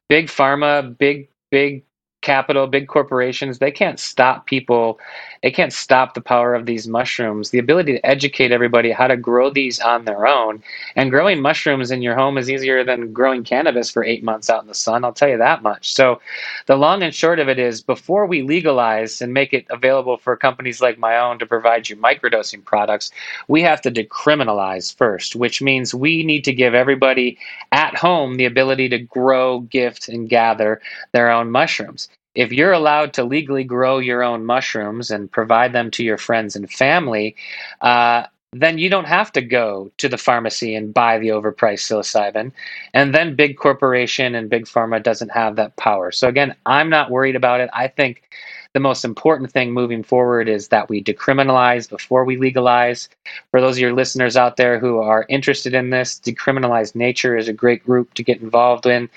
[0.08, 1.84] Big pharma, big big
[2.22, 4.98] capital, big corporations, they can't stop people.
[5.44, 7.50] They can't stop the power of these mushrooms.
[7.50, 10.62] The ability to educate everybody how to grow these on their own.
[10.96, 14.62] And growing mushrooms in your home is easier than growing cannabis for eight months out
[14.62, 15.04] in the sun.
[15.04, 15.92] I'll tell you that much.
[15.92, 16.22] So,
[16.64, 20.34] the long and short of it is before we legalize and make it available for
[20.34, 23.10] companies like my own to provide you microdosing products,
[23.46, 27.36] we have to decriminalize first, which means we need to give everybody
[27.70, 30.80] at home the ability to grow, gift, and gather
[31.12, 35.90] their own mushrooms if you're allowed to legally grow your own mushrooms and provide them
[35.92, 37.36] to your friends and family,
[37.80, 42.52] uh, then you don't have to go to the pharmacy and buy the overpriced psilocybin.
[42.92, 46.12] And then big corporation and big pharma doesn't have that power.
[46.12, 47.70] So again, I'm not worried about it.
[47.72, 48.30] I think
[48.74, 53.08] the most important thing moving forward is that we decriminalize before we legalize.
[53.52, 57.46] For those of your listeners out there who are interested in this, Decriminalize Nature is
[57.46, 59.08] a great group to get involved in.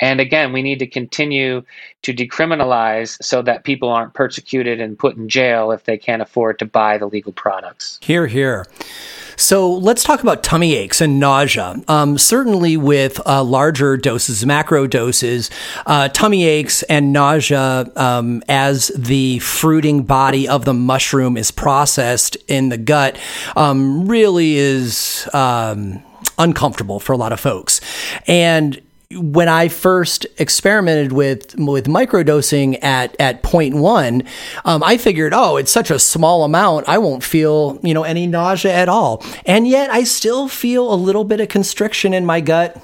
[0.00, 1.62] And again, we need to continue
[2.02, 6.58] to decriminalize so that people aren't persecuted and put in jail if they can't afford
[6.58, 8.00] to buy the legal products.
[8.02, 8.66] Here, here.
[9.36, 11.82] So let's talk about tummy aches and nausea.
[11.88, 15.50] Um, certainly, with uh, larger doses, macro doses,
[15.86, 22.36] uh, tummy aches and nausea um, as the fruiting body of the mushroom is processed
[22.48, 23.18] in the gut
[23.56, 26.02] um, really is um,
[26.38, 27.80] uncomfortable for a lot of folks.
[28.26, 28.80] And
[29.14, 34.26] when I first experimented with with microdosing at at 0.1,
[34.64, 38.26] um, I figured, oh, it's such a small amount, I won't feel you know any
[38.26, 42.40] nausea at all, and yet I still feel a little bit of constriction in my
[42.40, 42.80] gut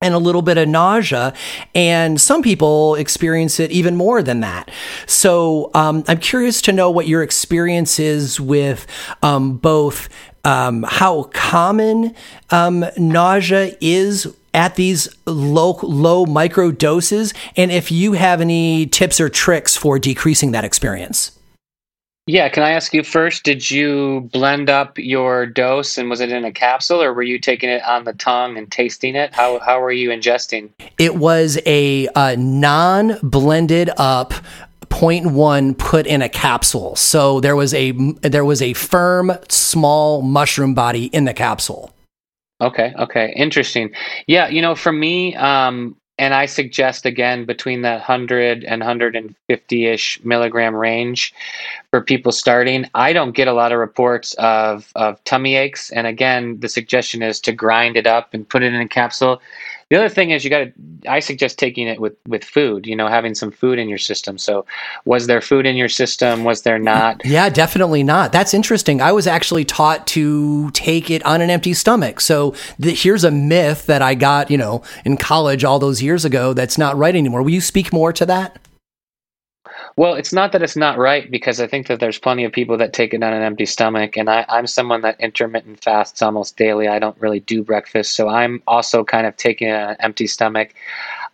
[0.00, 1.34] and a little bit of nausea.
[1.74, 4.70] And some people experience it even more than that.
[5.06, 8.86] So um, I'm curious to know what your experience is with
[9.22, 10.08] um, both
[10.44, 12.14] um, how common
[12.50, 19.20] um, nausea is at these low low micro doses and if you have any tips
[19.20, 21.32] or tricks for decreasing that experience.
[22.26, 26.30] Yeah can i ask you first did you blend up your dose and was it
[26.30, 29.34] in a capsule or were you taking it on the tongue and tasting it?
[29.34, 30.70] How, how were you ingesting?
[30.98, 34.34] It was a, a non-blended up
[34.90, 36.96] 0.1 put in a capsule.
[36.96, 37.92] So there was a
[38.22, 41.94] there was a firm small mushroom body in the capsule
[42.60, 43.92] Okay, okay, interesting.
[44.26, 49.86] Yeah, you know, for me, um, and I suggest again between that 100 and 150
[49.86, 51.32] ish milligram range
[51.90, 52.86] for people starting.
[52.94, 55.90] I don't get a lot of reports of, of tummy aches.
[55.90, 59.40] And again, the suggestion is to grind it up and put it in a capsule.
[59.90, 60.72] The other thing is you got to.
[61.08, 62.86] I suggest taking it with with food.
[62.86, 64.36] You know, having some food in your system.
[64.36, 64.66] So,
[65.06, 66.44] was there food in your system?
[66.44, 67.22] Was there not?
[67.28, 68.32] Yeah, definitely not.
[68.32, 69.00] That's interesting.
[69.02, 72.20] I was actually taught to take it on an empty stomach.
[72.20, 76.24] So the, here's a myth that I got, you know, in college all those years
[76.24, 76.54] ago.
[76.54, 77.42] That's not right anymore.
[77.42, 78.58] Will you speak more to that?
[79.98, 82.76] Well, it's not that it's not right because I think that there's plenty of people
[82.76, 86.56] that take it on an empty stomach, and I, I'm someone that intermittent fasts almost
[86.56, 86.86] daily.
[86.86, 90.28] I don't really do breakfast, so I'm also kind of taking it on an empty
[90.28, 90.72] stomach.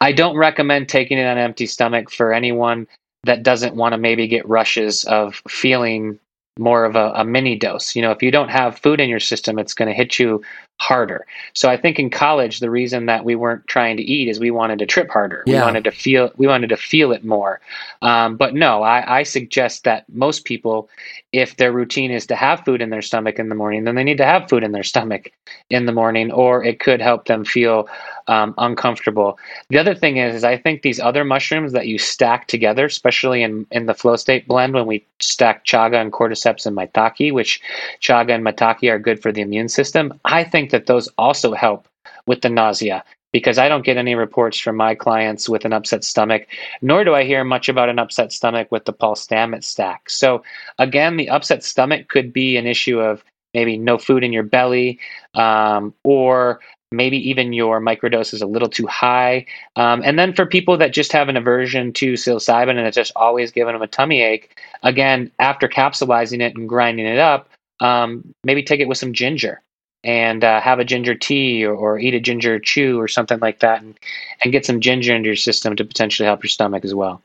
[0.00, 2.86] I don't recommend taking it on an empty stomach for anyone
[3.24, 6.18] that doesn't want to maybe get rushes of feeling
[6.58, 7.96] more of a, a, mini dose.
[7.96, 10.40] You know, if you don't have food in your system, it's going to hit you
[10.76, 11.26] harder.
[11.52, 14.52] So I think in college, the reason that we weren't trying to eat is we
[14.52, 15.42] wanted to trip harder.
[15.46, 15.54] Yeah.
[15.54, 16.30] We wanted to feel.
[16.36, 17.60] We wanted to feel it more.
[18.02, 20.88] Um, but no, I, I suggest that most people,
[21.32, 24.04] if their routine is to have food in their stomach in the morning, then they
[24.04, 25.32] need to have food in their stomach
[25.70, 27.88] in the morning, or it could help them feel
[28.26, 29.38] um, uncomfortable.
[29.68, 33.42] The other thing is, is I think these other mushrooms that you stack together, especially
[33.42, 37.60] in in the flow state blend, when we stack chaga and cordyceps and maitake, which
[38.00, 40.18] chaga and maitake are good for the immune system.
[40.24, 41.88] I think that those also help
[42.26, 46.04] with the nausea because I don't get any reports from my clients with an upset
[46.04, 46.46] stomach,
[46.82, 50.08] nor do I hear much about an upset stomach with the Paul Stamets stack.
[50.08, 50.44] So,
[50.78, 55.00] again, the upset stomach could be an issue of maybe no food in your belly
[55.34, 56.60] um, or
[56.92, 59.46] maybe even your microdose is a little too high.
[59.76, 63.12] Um, and then for people that just have an aversion to psilocybin and it's just
[63.16, 67.48] always giving them a tummy ache, again, after capsulizing it and grinding it up,
[67.80, 69.60] um, maybe take it with some ginger
[70.04, 73.60] and uh, have a ginger tea or, or, eat a ginger chew or something like
[73.60, 73.98] that and,
[74.42, 77.22] and get some ginger into your system to potentially help your stomach as well.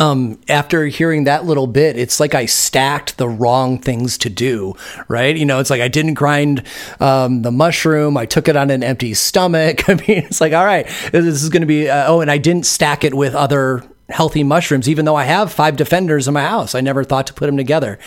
[0.00, 4.74] Um, after hearing that little bit, it's like I stacked the wrong things to do,
[5.08, 5.36] right?
[5.36, 6.64] You know, it's like I didn't grind
[6.98, 8.16] um, the mushroom.
[8.16, 9.88] I took it on an empty stomach.
[9.88, 12.38] I mean, it's like, all right, this is going to be, uh, oh, and I
[12.38, 16.42] didn't stack it with other healthy mushrooms, even though I have five defenders in my
[16.42, 16.74] house.
[16.74, 17.98] I never thought to put them together.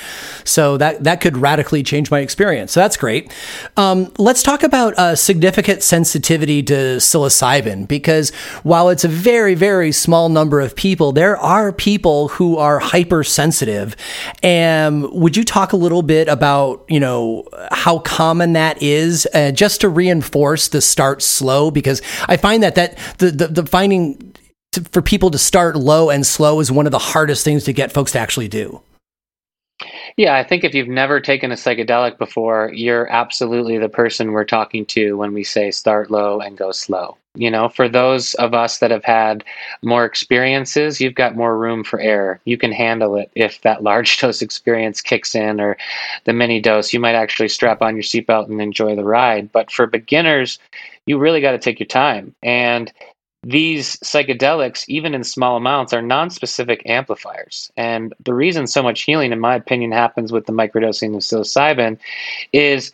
[0.44, 2.72] So that, that could radically change my experience.
[2.72, 3.34] So that's great.
[3.78, 8.32] Um, let's talk about uh, significant sensitivity to psilocybin, because
[8.64, 13.96] while it's a very, very small number of people, there are people who are hypersensitive.
[14.42, 19.52] And would you talk a little bit about, you know, how common that is, uh,
[19.52, 21.72] just to reinforce the start slow?
[21.72, 24.33] Because I find that that the, the, the finding
[24.74, 27.74] to, for people to start low and slow is one of the hardest things to
[27.74, 28.82] get folks to actually do.
[30.18, 34.46] Yeah, I think if you've never taken a psychedelic before, you're absolutely the person we're
[34.46, 37.18] talking to when we say start low and go slow.
[37.36, 39.44] You know, for those of us that have had
[39.82, 42.40] more experiences, you've got more room for error.
[42.46, 45.76] You can handle it if that large dose experience kicks in or
[46.26, 46.94] the mini dose.
[46.94, 49.52] You might actually strap on your seatbelt and enjoy the ride.
[49.52, 50.60] But for beginners,
[51.08, 52.36] you really got to take your time.
[52.44, 52.94] And
[53.44, 57.72] these psychedelics, even in small amounts, are non-specific amplifiers.
[57.76, 62.00] And the reason so much healing, in my opinion, happens with the microdosing of psilocybin
[62.54, 62.92] is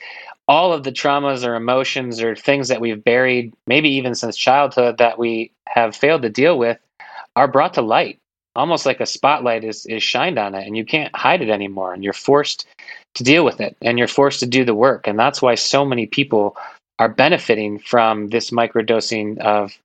[0.47, 4.97] all of the traumas or emotions or things that we've buried, maybe even since childhood,
[4.97, 6.79] that we have failed to deal with,
[7.35, 8.17] are brought to light.
[8.55, 11.93] Almost like a spotlight is, is shined on it, and you can't hide it anymore.
[11.93, 12.65] And you're forced
[13.13, 15.07] to deal with it, and you're forced to do the work.
[15.07, 16.57] And that's why so many people
[16.97, 19.77] are benefiting from this microdosing of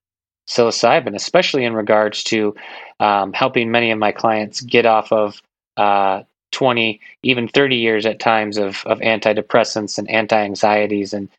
[0.47, 2.55] psilocybin, especially in regards to
[2.99, 5.41] um, helping many of my clients get off of
[5.77, 11.29] uh, 20, even 30 years at times of, of antidepressants and anti anxieties and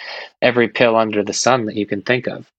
[0.43, 2.51] every pill under the sun that you can think of.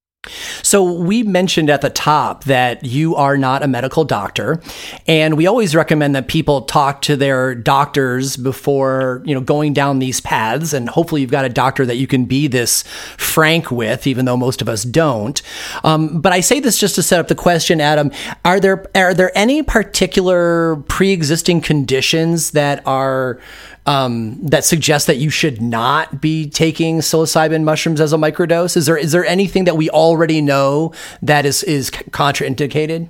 [0.63, 4.61] So we mentioned at the top that you are not a medical doctor,
[5.07, 9.99] and we always recommend that people talk to their doctors before, you know, going down
[9.99, 12.83] these paths and hopefully you've got a doctor that you can be this
[13.17, 15.41] frank with even though most of us don't.
[15.83, 18.11] Um, but I say this just to set up the question, Adam,
[18.43, 23.39] are there are there any particular pre-existing conditions that are
[23.87, 28.77] um, that suggests that you should not be taking psilocybin mushrooms as a microdose?
[28.77, 33.09] Is there is there anything that we already know that is is contraindicated?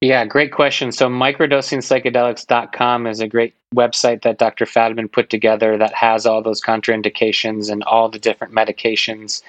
[0.00, 0.92] Yeah, great question.
[0.92, 4.66] So, microdosingpsychedelics.com is a great website that Dr.
[4.66, 9.42] Fadiman put together that has all those contraindications and all the different medications.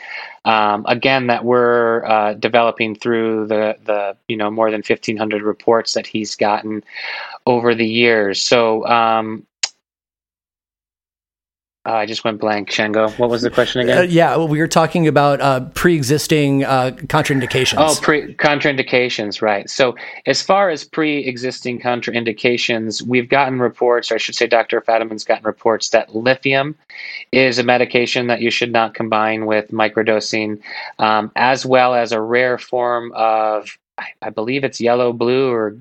[0.45, 5.41] Um, again, that we're uh, developing through the the you know more than fifteen hundred
[5.41, 6.83] reports that he's gotten
[7.45, 8.41] over the years.
[8.41, 9.45] So, um,
[11.87, 13.09] Oh, I just went blank, Shango.
[13.11, 13.97] What was the question again?
[13.99, 17.75] Uh, yeah, well, we were talking about uh, pre-existing uh, contraindications.
[17.77, 19.69] Oh, pre- contraindications, right.
[19.69, 19.95] So
[20.25, 24.81] as far as pre-existing contraindications, we've gotten reports, or I should say Dr.
[24.81, 26.75] Fadiman's gotten reports that lithium
[27.31, 30.59] is a medication that you should not combine with microdosing,
[30.97, 33.77] um, as well as a rare form of
[34.21, 35.77] I believe it's yellow blue or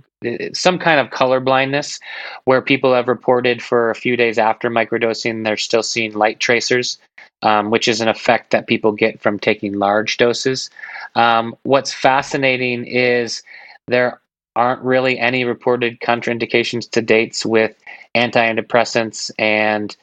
[0.53, 2.01] some kind of color blindness
[2.45, 6.99] where people have reported for a few days after microdosing they're still seeing light tracers
[7.45, 10.71] um, which is an effect that people get from taking large doses.
[11.15, 13.43] Um, what's fascinating is
[13.87, 14.21] there
[14.57, 17.77] aren't really any reported contraindications to dates with
[18.17, 19.97] antidepressants and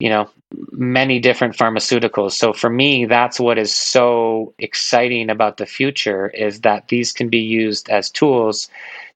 [0.00, 0.28] you know
[0.72, 2.32] many different pharmaceuticals.
[2.32, 7.28] So for me that's what is so exciting about the future is that these can
[7.28, 8.68] be used as tools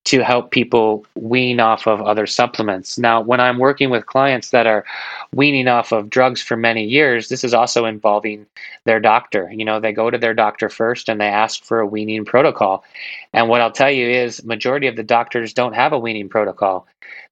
[0.05, 2.99] to help people wean off of other supplements.
[2.99, 4.85] Now, when I'm working with clients that are
[5.33, 8.47] weaning off of drugs for many years, this is also involving
[8.85, 9.51] their doctor.
[9.51, 12.85] You know, they go to their doctor first and they ask for a weaning protocol.
[13.33, 16.87] And what I'll tell you is majority of the doctors don't have a weaning protocol.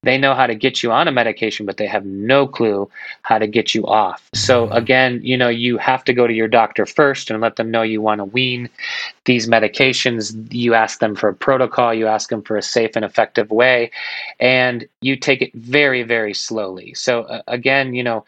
[0.05, 2.91] They know how to get you on a medication, but they have no clue
[3.23, 4.29] how to get you off.
[4.35, 4.75] So mm-hmm.
[4.75, 7.83] again, you know, you have to go to your doctor first and let them know
[7.83, 8.69] you want to wean
[9.27, 10.53] these medications.
[10.53, 13.93] You ask them for a protocol, you ask them for a safe and effective way,
[14.41, 16.95] and you take it very, very slowly.
[16.95, 18.25] So uh, again, you know,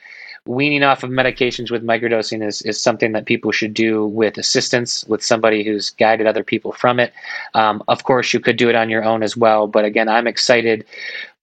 [0.47, 5.05] weaning off of medications with microdosing is, is something that people should do with assistance
[5.07, 7.13] with somebody who's guided other people from it.
[7.55, 9.67] Um, of course, you could do it on your own as well.
[9.67, 10.85] But again, I'm excited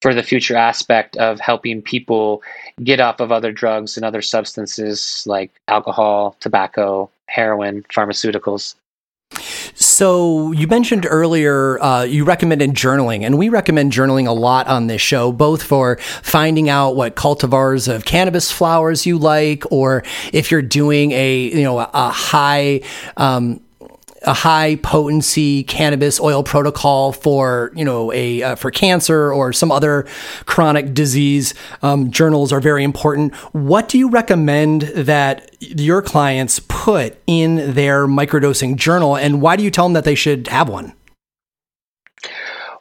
[0.02, 2.42] for the future aspect of helping people
[2.84, 8.76] get off of other drugs and other substances like alcohol, tobacco, heroin, pharmaceuticals.
[9.76, 14.88] So you mentioned earlier uh, you recommended journaling, and we recommend journaling a lot on
[14.88, 20.04] this show, both for finding out what cultivars of cannabis flowers you like, or
[20.34, 22.82] if you're doing a you know a high
[23.18, 23.62] um,
[24.24, 29.72] a high potency cannabis oil protocol for you know a uh, for cancer or some
[29.72, 30.06] other
[30.46, 31.54] chronic disease.
[31.82, 33.34] Um, journals are very important.
[33.54, 39.64] What do you recommend that your clients put in their microdosing journal and why do
[39.64, 40.94] you tell them that they should have one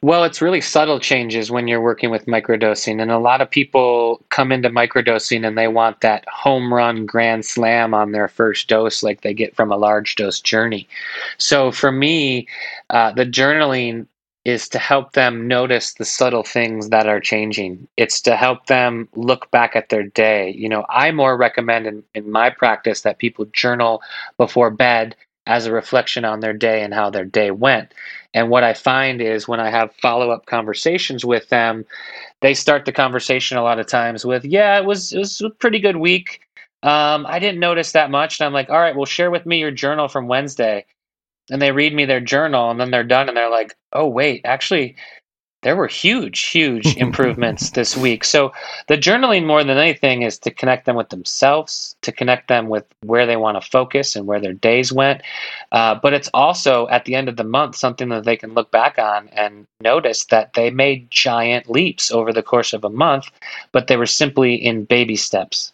[0.03, 3.03] well, it's really subtle changes when you're working with microdosing.
[3.03, 7.45] And a lot of people come into microdosing and they want that home run grand
[7.45, 10.89] slam on their first dose, like they get from a large dose journey.
[11.37, 12.49] So for me,
[12.89, 14.07] uh, the journaling
[14.47, 17.87] is to help them notice the subtle things that are changing.
[17.99, 20.55] It's to help them look back at their day.
[20.57, 24.01] You know, I more recommend in, in my practice that people journal
[24.39, 25.15] before bed
[25.47, 27.93] as a reflection on their day and how their day went.
[28.35, 31.85] And what I find is when I have follow up conversations with them,
[32.43, 35.51] they start the conversation a lot of times with, "Yeah, it was it was a
[35.51, 36.41] pretty good week.
[36.83, 39.59] Um, I didn't notice that much." And I'm like, "All right, well, share with me
[39.61, 40.87] your journal from Wednesday."
[41.51, 44.43] And they read me their journal, and then they're done, and they're like, "Oh, wait,
[44.45, 44.97] actually."
[45.63, 48.25] There were huge, huge improvements this week.
[48.25, 48.53] So
[48.89, 52.85] the journaling more than anything is to connect them with themselves, to connect them with
[53.03, 55.23] where they want to focus and where their days went.
[55.73, 58.71] Uh, but it's also at the end of the month something that they can look
[58.71, 63.27] back on and notice that they made giant leaps over the course of a month,
[63.73, 65.73] but they were simply in baby steps.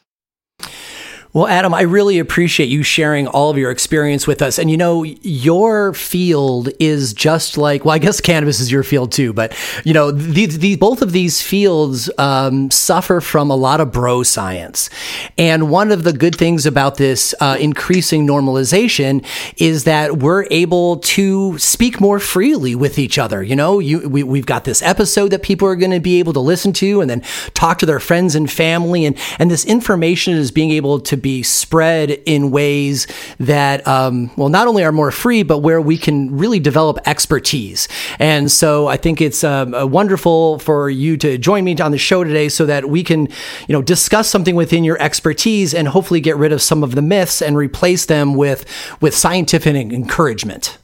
[1.37, 4.59] Well, Adam, I really appreciate you sharing all of your experience with us.
[4.59, 9.13] And you know, your field is just like, well, I guess cannabis is your field
[9.13, 9.55] too, but
[9.85, 14.23] you know, these, these both of these fields um, suffer from a lot of bro
[14.23, 14.89] science.
[15.37, 19.23] And one of the good things about this uh, increasing normalization
[19.59, 23.43] is that we're able to speak more freely with each other.
[23.43, 26.33] You know, you, we, we've got this episode that people are going to be able
[26.33, 27.21] to listen to and then
[27.53, 29.05] talk to their friends and family.
[29.05, 33.09] And, and this information is being able to be spread in ways
[33.40, 37.89] that, um, well, not only are more free, but where we can really develop expertise.
[38.20, 42.23] And so I think it's um, wonderful for you to join me on the show
[42.23, 43.23] today so that we can,
[43.66, 47.03] you know, discuss something within your expertise and hopefully get rid of some of the
[47.03, 48.65] myths and replace them with,
[49.01, 50.78] with scientific encouragement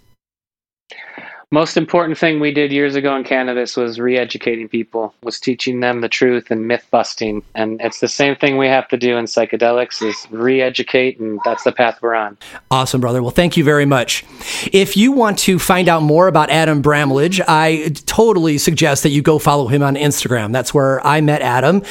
[1.53, 6.01] most important thing we did years ago in cannabis was re-educating people was teaching them
[6.01, 7.43] the truth and myth busting.
[7.55, 11.65] And it's the same thing we have to do in psychedelics is re-educate and that's
[11.65, 12.39] the path we're on.
[12.71, 13.23] Awesome brother.
[13.23, 14.25] Well thank you very much.
[14.73, 19.21] If you want to find out more about adam bramlage i totally suggest that you
[19.21, 20.53] go follow him on instagram.
[20.53, 21.83] That's where i met adam.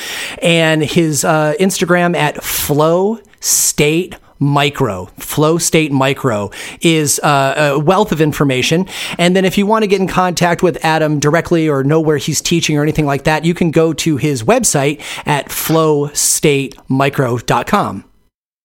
[0.42, 6.52] And his uh, instagram at flow state Micro, Flow State Micro,
[6.82, 8.88] is uh, a wealth of information.
[9.18, 12.18] And then if you want to get in contact with Adam directly or know where
[12.18, 18.11] he's teaching or anything like that, you can go to his website at flowstatemicro.com.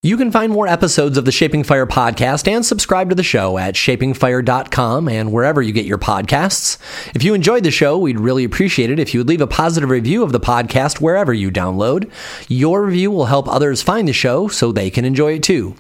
[0.07, 3.59] You can find more episodes of the Shaping Fire podcast and subscribe to the show
[3.59, 6.79] at shapingfire.com and wherever you get your podcasts.
[7.17, 9.91] If you enjoyed the show, we'd really appreciate it if you would leave a positive
[9.91, 12.09] review of the podcast wherever you download.
[12.47, 15.75] Your review will help others find the show so they can enjoy it too.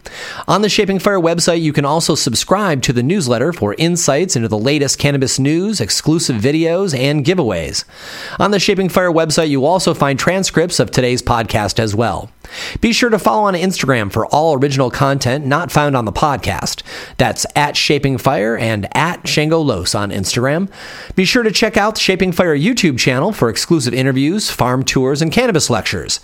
[0.48, 4.48] On the Shaping Fire website, you can also subscribe to the newsletter for insights into
[4.48, 7.84] the latest cannabis news, exclusive videos, and giveaways.
[8.40, 12.28] On the Shaping Fire website, you also find transcripts of today's podcast as well.
[12.80, 16.82] Be sure to follow on Instagram for all original content not found on the podcast.
[17.16, 20.70] That's at Shaping Fire and at Shango Los on Instagram.
[21.14, 25.22] Be sure to check out the Shaping Fire YouTube channel for exclusive interviews, farm tours,
[25.22, 26.20] and cannabis lectures.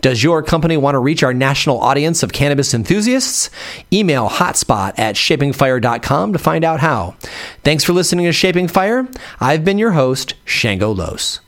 [0.00, 3.50] Does your company want to reach our national audience of cannabis enthusiasts?
[3.92, 7.16] Email hotspot at shapingfire.com to find out how.
[7.64, 9.08] Thanks for listening to Shaping Fire.
[9.40, 11.40] I've been your host, Shango Los.